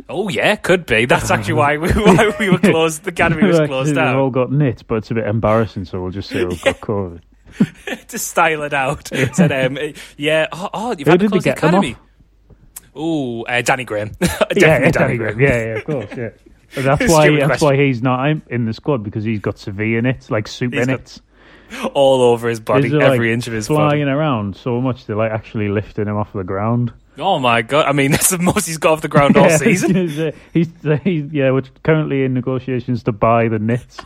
Oh 0.10 0.30
yeah, 0.30 0.56
could 0.56 0.86
be. 0.86 1.06
That's 1.06 1.32
actually 1.32 1.56
why 1.56 1.78
we 1.78 1.90
why 1.92 2.34
we 2.40 2.50
were 2.50 2.58
closed. 2.60 3.04
The 3.04 3.10
academy 3.10 3.46
was 3.48 3.60
Like, 3.60 3.68
closed 3.70 3.90
They've 3.92 3.98
all 3.98 4.30
down 4.30 4.32
got 4.32 4.52
nits, 4.52 4.84
but 4.84 4.96
it's 4.96 5.12
a 5.12 5.16
bit 5.16 5.26
embarrassing, 5.26 5.86
so 5.86 6.02
we'll 6.02 6.12
just 6.12 6.30
say 6.30 6.46
we've 6.46 6.62
got 6.62 6.80
COVID. 6.82 7.22
to 8.08 8.18
style 8.20 8.64
it 8.64 8.74
out. 8.74 9.08
Said, 9.34 9.52
um, 9.52 9.78
yeah. 10.18 10.48
Oh, 10.52 10.70
oh 10.74 10.96
you've 10.98 11.08
Who 11.08 11.12
had 11.12 11.20
to 11.22 11.28
did 11.28 11.28
they 11.28 11.28
close 11.30 11.44
the 11.44 11.50
get 11.50 11.58
them 11.62 11.70
academy. 11.76 11.96
Oh, 12.96 13.44
uh, 13.44 13.62
Danny 13.62 13.84
Graham. 13.84 14.12
Definitely 14.20 14.62
yeah, 14.62 14.92
Danny 14.92 15.18
Graham. 15.18 15.36
Graham. 15.38 15.40
Yeah, 15.40 15.66
yeah, 15.66 15.78
of 15.78 15.86
course, 15.86 16.10
yeah. 16.18 16.30
But 16.76 16.84
that's 16.84 17.12
why 17.12 17.24
Stupid 17.26 17.42
that's 17.42 17.48
question. 17.48 17.68
why 17.68 17.76
he's 17.86 18.02
not 18.02 18.28
in- 18.30 18.42
in 18.50 18.66
the 18.66 18.74
squad 18.74 19.04
because 19.04 19.24
he's 19.24 19.40
got 19.40 19.58
severe 19.58 20.02
nits, 20.02 20.30
like 20.30 20.48
super 20.48 20.78
He's 20.78 20.86
got 20.88 21.00
nits. 21.00 21.22
All 21.94 22.22
over 22.22 22.48
his 22.50 22.60
body, 22.60 22.84
These 22.90 22.94
every 23.02 23.28
like, 23.30 23.34
inch 23.34 23.48
of 23.48 23.54
his 23.54 23.68
flying 23.68 23.90
body. 24.06 24.12
around 24.12 24.56
so 24.56 24.80
much 24.82 25.06
they're 25.06 25.16
like 25.16 25.32
actually 25.32 25.68
lifting 25.70 26.08
him 26.08 26.16
off 26.18 26.32
the 26.34 26.44
ground. 26.44 26.94
Oh 27.20 27.40
my 27.40 27.62
god! 27.62 27.86
I 27.88 27.92
mean, 27.94 28.12
that's 28.14 28.30
the 28.30 28.38
most 28.38 28.68
he's 28.68 28.78
got 28.78 28.94
off 28.94 29.02
the 29.02 29.08
ground 29.08 29.36
all 29.38 29.46
Yeah, 29.48 29.58
season. 29.58 29.96
he's, 29.96 30.20
uh, 30.20 30.32
he's, 30.54 30.70
he's 31.04 31.32
yeah, 31.34 31.52
we're 31.52 31.64
currently 31.84 32.24
in 32.24 32.34
negotiations 32.34 33.04
to 33.04 33.12
buy 33.12 33.48
the 33.48 33.60
nits. 33.60 33.98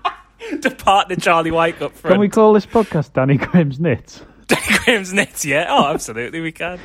to 0.62 0.70
partner 0.70 1.16
Charlie 1.16 1.50
Wyke 1.50 1.80
up 1.82 1.92
front. 1.92 2.14
Can 2.14 2.20
we 2.20 2.28
call 2.28 2.52
this 2.52 2.66
podcast 2.66 3.12
Danny 3.12 3.36
Graham's 3.36 3.78
nits? 3.80 4.22
Danny 4.46 4.78
Graham's 4.84 5.12
nets, 5.12 5.44
yeah. 5.46 5.66
Oh, 5.70 5.86
absolutely, 5.92 6.40
we 6.40 6.52
can. 6.52 6.78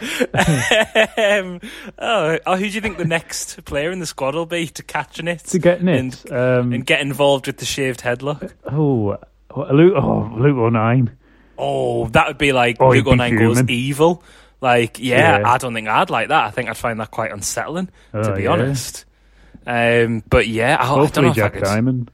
um, 1.17 1.59
oh, 1.97 2.39
oh, 2.45 2.55
who 2.55 2.65
do 2.67 2.69
you 2.69 2.81
think 2.81 2.97
the 2.97 3.05
next 3.05 3.63
player 3.65 3.91
in 3.91 3.99
the 3.99 4.05
squad 4.05 4.35
will 4.35 4.45
be 4.45 4.67
to 4.67 4.83
catch 4.83 5.21
nits? 5.21 5.51
To 5.51 5.59
get 5.59 5.83
nits, 5.83 6.23
and, 6.25 6.33
um, 6.33 6.73
and 6.73 6.85
get 6.85 7.01
involved 7.01 7.47
with 7.47 7.57
the 7.57 7.65
shaved 7.65 8.01
head 8.01 8.21
look. 8.21 8.55
Oh, 8.65 9.17
Luke, 9.55 9.93
oh, 9.97 10.31
Luke 10.37 10.57
O'Nien. 10.57 11.17
Oh, 11.57 12.07
that 12.09 12.27
would 12.27 12.37
be 12.37 12.51
like 12.53 12.77
Oh, 12.79 12.87
Luke 12.87 12.95
he'd 12.95 13.05
be 13.05 13.11
O'Nien 13.11 13.37
goes 13.37 13.63
evil. 13.69 14.23
Like, 14.61 14.99
yeah, 14.99 15.39
Yeah. 15.39 15.49
I 15.51 15.57
don't 15.57 15.73
think 15.73 15.87
I'd 15.87 16.09
like 16.09 16.29
that. 16.29 16.45
I 16.45 16.51
think 16.51 16.69
I'd 16.69 16.77
find 16.77 16.99
that 16.99 17.11
quite 17.11 17.31
unsettling, 17.31 17.87
to 18.13 18.31
Oh, 18.31 18.35
be 18.35 18.43
yeah. 18.43 18.49
honest. 18.51 19.05
Um, 19.65 20.23
but 20.29 20.47
yeah, 20.47 20.77
I, 20.79 20.83
I 20.83 20.87
don't 20.87 20.95
know 20.97 21.01
Hopefully 21.03 21.27
if 21.29 21.35
Jack 21.35 21.51
I 21.53 21.55
could 21.55 21.63
Diamond. 21.65 22.11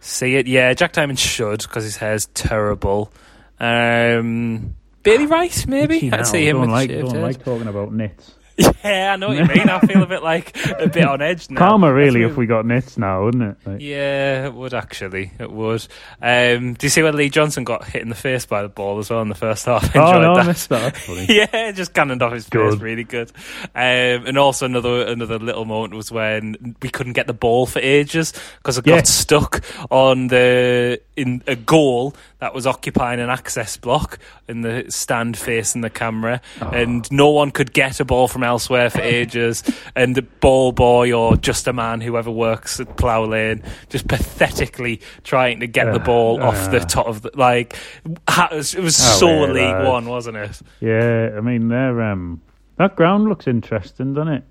see 0.00 0.36
it. 0.36 0.46
Yeah, 0.46 0.72
Jack 0.74 0.92
Diamond 0.92 1.18
should 1.18 1.62
because 1.62 1.84
his 1.84 1.96
hair's 1.96 2.26
terrible. 2.26 3.12
Um, 3.60 4.74
Bailey 5.02 5.26
Rice, 5.26 5.66
maybe 5.66 6.12
I'd 6.12 6.26
see 6.26 6.46
him 6.48 6.58
don't 6.58 6.70
like, 6.70 6.90
don't 6.90 7.20
like 7.22 7.44
talking 7.44 7.66
about 7.68 7.92
nits. 7.92 8.34
Yeah, 8.84 9.12
I 9.12 9.16
know 9.16 9.28
what 9.28 9.36
you 9.36 9.44
mean. 9.46 9.68
I 9.68 9.78
feel 9.80 10.02
a 10.02 10.06
bit 10.06 10.22
like 10.24 10.56
a 10.78 10.88
bit 10.88 11.04
on 11.04 11.22
edge 11.22 11.48
now. 11.48 11.58
Karma, 11.58 11.92
really, 11.92 12.22
if 12.22 12.36
we 12.36 12.46
got 12.46 12.66
nits 12.66 12.98
now, 12.98 13.24
wouldn't 13.24 13.42
it? 13.42 13.56
Like, 13.64 13.80
Yeah, 13.80 14.46
it 14.46 14.54
would 14.54 14.74
actually. 14.74 15.30
It 15.38 15.52
would. 15.52 15.86
Um, 16.20 16.74
do 16.74 16.84
you 16.86 16.90
see 16.90 17.02
when 17.02 17.16
Lee 17.16 17.28
Johnson 17.30 17.62
got 17.62 17.84
hit 17.84 18.02
in 18.02 18.08
the 18.08 18.16
face 18.16 18.44
by 18.44 18.62
the 18.62 18.68
ball 18.68 18.98
as 18.98 19.08
well 19.08 19.22
in 19.22 19.28
the 19.28 19.36
first 19.36 19.66
half? 19.66 19.84
oh, 19.96 20.00
Enjoyed 20.08 20.22
no, 20.22 20.32
I 20.32 20.36
that. 20.42 20.46
missed 20.46 20.68
that. 20.70 21.28
Yeah, 21.28 21.70
just 21.72 21.94
cannoned 21.94 22.22
off 22.22 22.32
his 22.32 22.44
face. 22.44 22.50
Good. 22.50 22.80
Really 22.82 23.04
good. 23.04 23.30
Um, 23.74 24.26
and 24.26 24.36
also 24.36 24.66
another 24.66 25.06
another 25.06 25.38
little 25.38 25.64
moment 25.64 25.94
was 25.94 26.10
when 26.10 26.74
we 26.82 26.88
couldn't 26.88 27.12
get 27.12 27.28
the 27.28 27.32
ball 27.32 27.66
for 27.66 27.78
ages 27.78 28.32
because 28.58 28.78
it 28.78 28.84
got 28.84 28.92
Yes. 28.96 29.10
stuck 29.10 29.62
on 29.90 30.26
the 30.26 31.00
in 31.14 31.42
a 31.46 31.54
goal 31.54 32.14
that 32.38 32.54
was 32.54 32.66
occupying 32.66 33.20
an 33.20 33.28
access 33.28 33.76
block 33.76 34.18
in 34.48 34.62
the 34.62 34.86
stand 34.88 35.36
facing 35.36 35.82
the 35.82 35.90
camera, 35.90 36.40
Oh. 36.60 36.68
and 36.70 37.10
no 37.12 37.28
one 37.30 37.50
could 37.50 37.72
get 37.74 38.00
a 38.00 38.04
ball 38.04 38.28
from 38.28 38.42
elsewhere 38.42 38.88
for 38.88 39.00
ages. 39.02 39.62
and 39.94 40.14
the 40.14 40.22
ball 40.22 40.72
boy 40.72 41.12
or 41.12 41.36
just 41.36 41.68
a 41.68 41.72
man, 41.72 42.00
whoever 42.00 42.30
works 42.30 42.80
at 42.80 42.96
Plough 42.96 43.26
Lane, 43.26 43.62
just 43.90 44.08
pathetically 44.08 45.00
trying 45.22 45.60
to 45.60 45.66
get 45.66 45.84
the 45.92 46.00
Uh, 46.00 46.04
ball 46.04 46.42
off 46.42 46.70
the 46.70 46.80
uh. 46.80 46.84
top 46.86 47.06
of 47.06 47.22
the 47.22 47.30
like. 47.34 47.76
It 48.06 48.18
was, 48.52 48.74
it 48.74 48.82
was 48.82 48.98
Oh, 48.98 49.18
so 49.20 49.28
yeah, 49.46 49.52
League 49.52 49.86
One, 49.86 50.06
wasn't 50.08 50.38
it? 50.38 50.60
Yeah, 50.80 51.30
I 51.36 51.40
mean, 51.40 51.68
they're, 51.68 52.00
um, 52.02 52.40
that 52.78 52.96
ground 52.96 53.28
looks 53.28 53.46
interesting, 53.46 54.14
doesn't 54.14 54.32
it? 54.32 54.44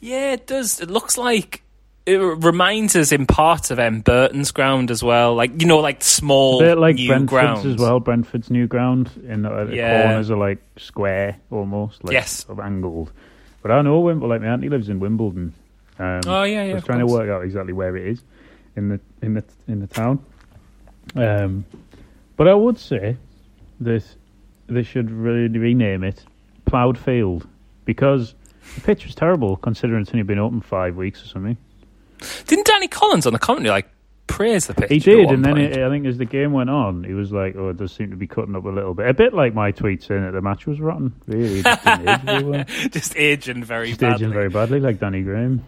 Yeah, 0.00 0.32
it 0.32 0.46
does. 0.46 0.80
It 0.80 0.90
looks 0.90 1.16
like 1.16 1.62
it 2.06 2.16
reminds 2.18 2.96
us 2.96 3.12
in 3.12 3.26
part 3.26 3.70
of 3.70 3.78
M 3.78 4.00
Burton's 4.00 4.50
ground 4.50 4.90
as 4.90 5.02
well. 5.02 5.34
Like 5.34 5.60
you 5.60 5.66
know, 5.66 5.78
like 5.78 6.02
small 6.04 6.60
A 6.60 6.64
bit 6.64 6.78
like 6.78 6.96
new 6.96 7.08
Brentford's 7.08 7.30
grounds 7.30 7.66
as 7.66 7.76
well. 7.76 8.00
Brentford's 8.00 8.50
new 8.50 8.66
ground 8.66 9.10
in 9.26 9.42
the, 9.42 9.64
the 9.64 9.76
Yeah. 9.76 10.02
corners 10.02 10.30
are 10.30 10.36
like 10.36 10.58
square 10.76 11.36
almost, 11.50 12.04
like 12.04 12.12
Yes. 12.12 12.44
sort 12.44 12.58
of 12.58 12.64
angled. 12.64 13.10
But 13.62 13.70
I 13.70 13.80
know 13.82 14.00
Wimbledon. 14.00 14.28
Like 14.28 14.40
my 14.42 14.48
auntie 14.48 14.68
lives 14.68 14.88
in 14.88 15.00
Wimbledon. 15.00 15.54
Um, 15.98 16.20
Oh, 16.26 16.42
yeah, 16.42 16.64
yeah, 16.64 16.72
I 16.72 16.74
was 16.74 16.84
trying 16.84 16.98
to 16.98 17.06
work 17.06 17.30
out 17.30 17.44
exactly 17.44 17.72
where 17.72 17.96
it 17.96 18.06
is 18.08 18.22
in 18.76 18.88
the 18.88 19.00
in 19.22 19.34
the 19.34 19.44
in 19.68 19.80
the 19.80 19.86
town. 19.86 20.18
Um, 21.16 21.64
but 22.36 22.48
I 22.48 22.54
would 22.54 22.78
say 22.78 23.16
that 23.80 24.04
they 24.66 24.82
should 24.82 25.10
really 25.10 25.48
rename 25.58 26.02
it 26.04 26.24
Ploughed 26.66 26.98
Field 26.98 27.46
because 27.84 28.34
the 28.74 28.80
pitch 28.80 29.04
was 29.04 29.14
terrible 29.14 29.56
considering 29.56 30.02
it's 30.02 30.10
only 30.10 30.22
been 30.22 30.38
open 30.38 30.60
five 30.60 30.96
weeks 30.96 31.22
or 31.22 31.26
something. 31.26 31.56
Didn't 32.46 32.66
Danny 32.66 32.88
Collins 32.88 33.26
on 33.26 33.32
the 33.32 33.38
commentary 33.38 33.70
like 33.70 33.88
praise 34.26 34.66
the 34.66 34.74
pitch? 34.74 34.90
He 34.90 34.98
did, 34.98 35.30
and 35.30 35.44
then 35.44 35.58
it, 35.58 35.78
I 35.78 35.88
think 35.90 36.06
as 36.06 36.18
the 36.18 36.24
game 36.24 36.52
went 36.52 36.70
on, 36.70 37.04
he 37.04 37.14
was 37.14 37.32
like, 37.32 37.56
"Oh, 37.56 37.68
it 37.68 37.76
does 37.76 37.92
seem 37.92 38.10
to 38.10 38.16
be 38.16 38.26
cutting 38.26 38.56
up 38.56 38.64
a 38.64 38.68
little 38.68 38.94
bit." 38.94 39.08
A 39.08 39.14
bit 39.14 39.34
like 39.34 39.54
my 39.54 39.70
tweet 39.70 40.02
saying 40.02 40.22
that 40.22 40.32
the 40.32 40.40
match 40.42 40.66
was 40.66 40.80
rotten. 40.80 41.14
Really, 41.26 41.62
just 41.62 41.84
didn't 41.84 42.08
age 42.08 42.20
very 42.22 42.44
well. 42.44 42.64
just 42.90 43.16
aging 43.16 43.64
very 43.64 43.88
Just 43.88 44.00
badly, 44.00 44.14
aging 44.16 44.32
very 44.32 44.48
badly, 44.48 44.80
like 44.80 44.98
Danny 44.98 45.22
Graham. 45.22 45.64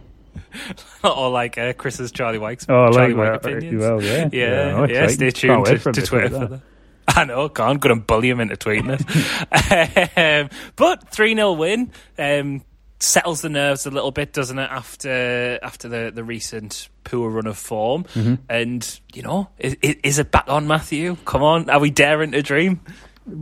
or 1.03 1.29
like 1.29 1.57
uh, 1.57 1.73
Chris's 1.73 2.11
Charlie 2.11 2.37
Wyke's 2.37 2.65
Oh, 2.69 2.91
Charlie 2.91 3.13
like 3.13 3.31
Wyke 3.31 3.45
opinions. 3.45 3.81
Well, 3.81 4.03
yeah, 4.03 4.29
yeah, 4.33 4.71
no, 4.71 4.87
yeah. 4.87 5.07
Stay 5.07 5.31
tuned 5.31 5.65
to, 5.65 5.77
to 5.79 5.91
to 5.91 6.01
Twitter 6.01 6.29
for 6.29 6.45
that. 6.47 6.61
I 7.07 7.23
know, 7.23 7.47
can't 7.49 7.79
go 7.79 7.91
and 7.91 8.05
bully 8.05 8.29
him 8.29 8.41
into 8.41 8.55
tweeting 8.57 8.99
it. 8.99 10.17
um, 10.17 10.49
but 10.75 11.09
three 11.09 11.33
0 11.35 11.53
win 11.53 11.91
um, 12.19 12.63
settles 12.99 13.41
the 13.41 13.49
nerves 13.49 13.85
a 13.85 13.91
little 13.91 14.11
bit, 14.11 14.33
doesn't 14.33 14.57
it? 14.57 14.69
After 14.71 15.59
after 15.61 15.87
the, 15.89 16.11
the 16.13 16.23
recent 16.23 16.89
poor 17.03 17.29
run 17.29 17.47
of 17.47 17.57
form, 17.57 18.03
Mm-hmm. 18.13 18.35
and 18.49 18.99
you 19.13 19.21
know, 19.21 19.49
is, 19.59 19.75
is 19.81 20.19
it 20.19 20.31
back 20.31 20.45
on 20.47 20.67
Matthew? 20.67 21.15
Come 21.25 21.43
on, 21.43 21.69
are 21.69 21.79
we 21.79 21.89
daring 21.91 22.31
to 22.31 22.41
dream? 22.41 22.81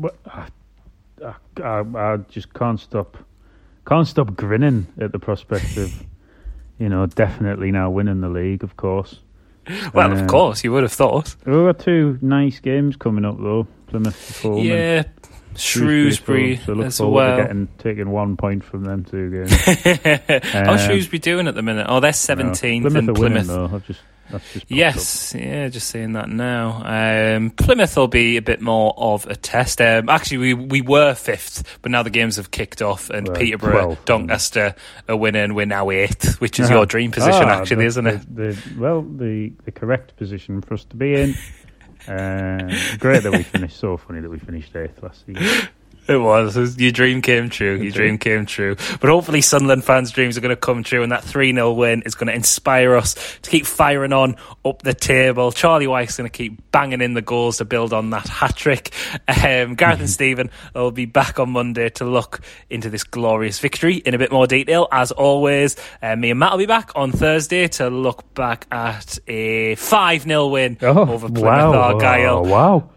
Uh, 0.03 0.47
uh, 1.23 1.33
I, 1.63 1.83
I 1.97 2.17
just 2.29 2.53
can't 2.53 2.79
stop, 2.79 3.17
can't 3.87 4.07
stop 4.07 4.35
grinning 4.35 4.87
at 4.99 5.11
the 5.11 5.19
prospect 5.19 5.77
of, 5.77 6.03
you 6.79 6.89
know, 6.89 7.05
definitely 7.05 7.71
now 7.71 7.89
winning 7.89 8.21
the 8.21 8.29
league. 8.29 8.63
Of 8.63 8.75
course, 8.77 9.19
Well, 9.93 10.11
Uh, 10.11 10.21
of 10.21 10.27
course, 10.27 10.63
you 10.63 10.71
would 10.73 10.83
have 10.83 10.91
thought. 10.91 11.35
we've 11.45 11.55
got 11.55 11.79
two 11.79 12.19
nice 12.21 12.59
games 12.59 12.95
coming 12.97 13.23
up 13.25 13.37
though. 13.39 13.67
Plymouth 13.87 14.27
before 14.27 14.59
Yeah, 14.63 15.03
Shrewsbury 15.57 16.57
so 16.57 16.73
look 16.73 16.87
as 16.87 16.97
forward 16.97 17.13
well. 17.15 17.37
to 17.37 17.43
getting 17.43 17.67
taking 17.77 18.09
one 18.09 18.37
point 18.37 18.63
from 18.63 18.83
them 18.83 19.03
two 19.03 19.31
games. 19.31 19.51
How's 20.51 20.81
Um, 20.81 20.87
Shrewsbury 20.87 21.19
doing 21.19 21.47
at 21.47 21.55
the 21.55 21.61
minute? 21.61 21.87
Oh, 21.89 21.99
they're 21.99 22.09
No, 22.09 22.13
seventeenth, 22.13 22.83
Plymouth 22.83 22.97
and 22.99 23.09
are 23.09 23.13
winning 23.13 23.43
Plymouth. 23.45 23.47
though. 23.71 23.75
I've 23.75 23.85
just 23.87 24.01
just 24.51 24.65
Yes, 24.69 25.35
yeah, 25.37 25.67
just 25.67 25.87
saying 25.89 26.13
that 26.13 26.29
now. 26.29 26.81
Um, 27.35 27.51
Plymouth 27.51 27.95
will 27.95 28.07
be 28.07 28.37
a 28.37 28.41
bit 28.41 28.59
more 28.59 28.93
of 28.97 29.27
a 29.27 29.35
test. 29.35 29.79
Um, 29.79 30.09
actually, 30.09 30.39
we 30.39 30.53
we 30.55 30.81
were 30.81 31.13
fifth, 31.13 31.77
but 31.83 31.91
now 31.91 32.01
the 32.01 32.09
games 32.09 32.37
have 32.37 32.49
kicked 32.49 32.81
off, 32.81 33.11
and 33.11 33.27
Well, 33.27 33.37
Peterborough, 33.37 33.91
12th. 33.95 34.05
Doncaster 34.05 34.75
are 35.07 35.15
winning. 35.15 35.53
We're 35.53 35.67
now 35.67 35.91
eighth, 35.91 36.41
which 36.41 36.59
is 36.59 36.65
Uh-huh. 36.65 36.75
your 36.79 36.85
dream 36.87 37.11
position, 37.11 37.43
Ah, 37.43 37.59
actually, 37.61 37.77
the- 37.77 37.85
isn't 37.85 38.07
it? 38.07 38.35
The, 38.35 38.41
the, 38.53 38.79
well, 38.79 39.01
the 39.03 39.53
the 39.63 39.71
correct 39.71 40.17
position 40.17 40.61
for 40.61 40.73
us 40.73 40.85
to 40.85 40.95
be 40.95 41.13
in. 41.13 41.35
Uh, 42.07 42.97
great 42.99 43.23
that 43.23 43.31
we 43.31 43.43
finished. 43.43 43.77
So 43.77 43.97
funny 43.97 44.19
that 44.21 44.29
we 44.29 44.39
finished 44.39 44.75
eighth 44.75 45.01
last 45.01 45.25
season. 45.25 45.69
It 46.07 46.17
was. 46.17 46.55
It 46.55 46.59
was. 46.59 46.77
Your 46.77 46.91
dream 46.91 47.21
came 47.21 47.49
true. 47.49 47.75
Your 47.75 47.91
dream 47.91 48.17
came 48.17 48.45
true. 48.45 48.75
But 48.99 49.09
hopefully, 49.09 49.41
Sunderland 49.41 49.83
fans' 49.83 50.11
dreams 50.11 50.37
are 50.37 50.41
going 50.41 50.55
to 50.55 50.55
come 50.59 50.83
true, 50.83 51.01
and 51.03 51.11
that 51.11 51.23
3 51.23 51.53
0 51.53 51.73
win 51.73 52.03
is 52.05 52.13
going 52.15 52.27
to 52.27 52.33
inspire 52.33 52.95
us 52.95 53.15
to 53.41 53.49
keep 53.49 53.65
firing 53.65 54.13
on 54.13 54.35
up 54.63 54.83
the 54.83 54.93
table. 54.93 55.51
Charlie 55.51 55.87
Wyke's 55.87 56.17
going 56.17 56.29
to 56.29 56.35
keep 56.37 56.71
banging 56.71 57.01
in 57.01 57.13
the 57.15 57.21
goals 57.21 57.57
to 57.57 57.65
build 57.65 57.91
on 57.93 58.11
that 58.11 58.27
hat 58.27 58.55
trick. 58.55 58.93
Um, 59.27 59.75
Gareth 59.75 59.99
and 59.99 60.09
Stephen 60.09 60.49
will 60.73 60.91
be 60.91 61.05
back 61.05 61.39
on 61.39 61.49
Monday 61.51 61.89
to 61.89 62.05
look 62.05 62.41
into 62.69 62.89
this 62.89 63.03
glorious 63.03 63.59
victory 63.59 63.95
in 63.95 64.13
a 64.13 64.17
bit 64.17 64.31
more 64.31 64.47
detail. 64.47 64.87
As 64.91 65.11
always, 65.11 65.75
uh, 66.01 66.15
me 66.15 66.31
and 66.31 66.39
Matt 66.39 66.51
will 66.51 66.59
be 66.59 66.65
back 66.65 66.91
on 66.95 67.11
Thursday 67.11 67.67
to 67.69 67.89
look 67.89 68.33
back 68.33 68.67
at 68.71 69.17
a 69.27 69.75
5 69.75 70.21
0 70.23 70.47
win 70.47 70.77
Oh, 70.81 71.01
over 71.13 71.27
Plymouth 71.27 71.41
wow. 71.43 71.73
Argyle. 71.93 72.37
Oh, 72.37 72.41
wow. 72.41 72.89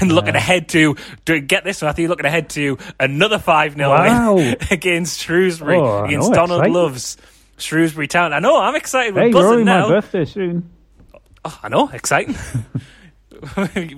And 0.00 0.12
looking 0.12 0.34
ahead 0.34 0.68
to, 0.70 0.96
to 1.26 1.40
get 1.40 1.64
this, 1.64 1.82
Matthew, 1.82 2.08
looking 2.08 2.26
ahead 2.26 2.50
to 2.50 2.78
another 2.98 3.38
5 3.38 3.74
0 3.74 3.88
Wow. 3.90 4.34
win 4.34 4.56
against 4.70 5.20
Shrewsbury, 5.20 5.76
Oh, 5.78 6.04
against 6.04 6.30
know, 6.30 6.34
Donald. 6.34 6.66
Love's 6.70 7.16
Shrewsbury 7.58 8.08
Town. 8.08 8.32
I 8.32 8.38
know, 8.40 8.60
I'm 8.60 8.74
excited. 8.74 9.14
We're 9.14 9.22
Hey, 9.24 9.32
buzzing 9.32 9.64
now. 9.64 9.88
my 9.88 9.94
birthday 9.94 10.24
soon. 10.24 10.70
Oh, 11.44 11.58
I 11.62 11.68
know, 11.68 11.88
exciting. 11.88 12.34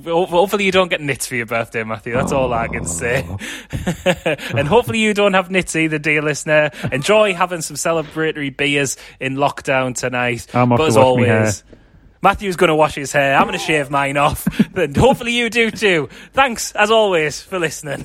hopefully 0.04 0.64
you 0.64 0.72
don't 0.72 0.88
get 0.88 1.00
nits 1.00 1.26
for 1.26 1.36
your 1.36 1.46
birthday, 1.46 1.84
Matthew. 1.84 2.14
That's 2.14 2.32
all 2.32 2.52
I 2.52 2.68
can 2.68 2.84
say. 2.84 3.24
and 4.54 4.66
hopefully 4.68 4.98
you 5.00 5.14
don't 5.14 5.34
have 5.34 5.50
nits 5.50 5.76
either, 5.76 5.98
dear 5.98 6.22
listener. 6.22 6.70
Enjoy 6.92 7.34
having 7.34 7.62
some 7.62 7.76
celebratory 7.76 8.54
beers 8.56 8.96
in 9.20 9.36
lockdown 9.36 9.94
tonight. 9.94 10.46
I'm 10.54 10.72
off 10.72 10.78
but 10.78 10.88
as 10.88 10.96
always. 10.96 11.64
Matthew's 12.26 12.56
going 12.56 12.70
to 12.70 12.74
wash 12.74 12.96
his 12.96 13.12
hair. 13.12 13.36
I'm 13.36 13.44
going 13.44 13.52
to 13.52 13.64
shave 13.64 13.88
mine 13.88 14.16
off. 14.16 14.48
and 14.76 14.96
hopefully 14.96 15.30
you 15.30 15.48
do 15.48 15.70
too. 15.70 16.08
Thanks, 16.32 16.72
as 16.72 16.90
always, 16.90 17.40
for 17.40 17.60
listening. 17.60 18.04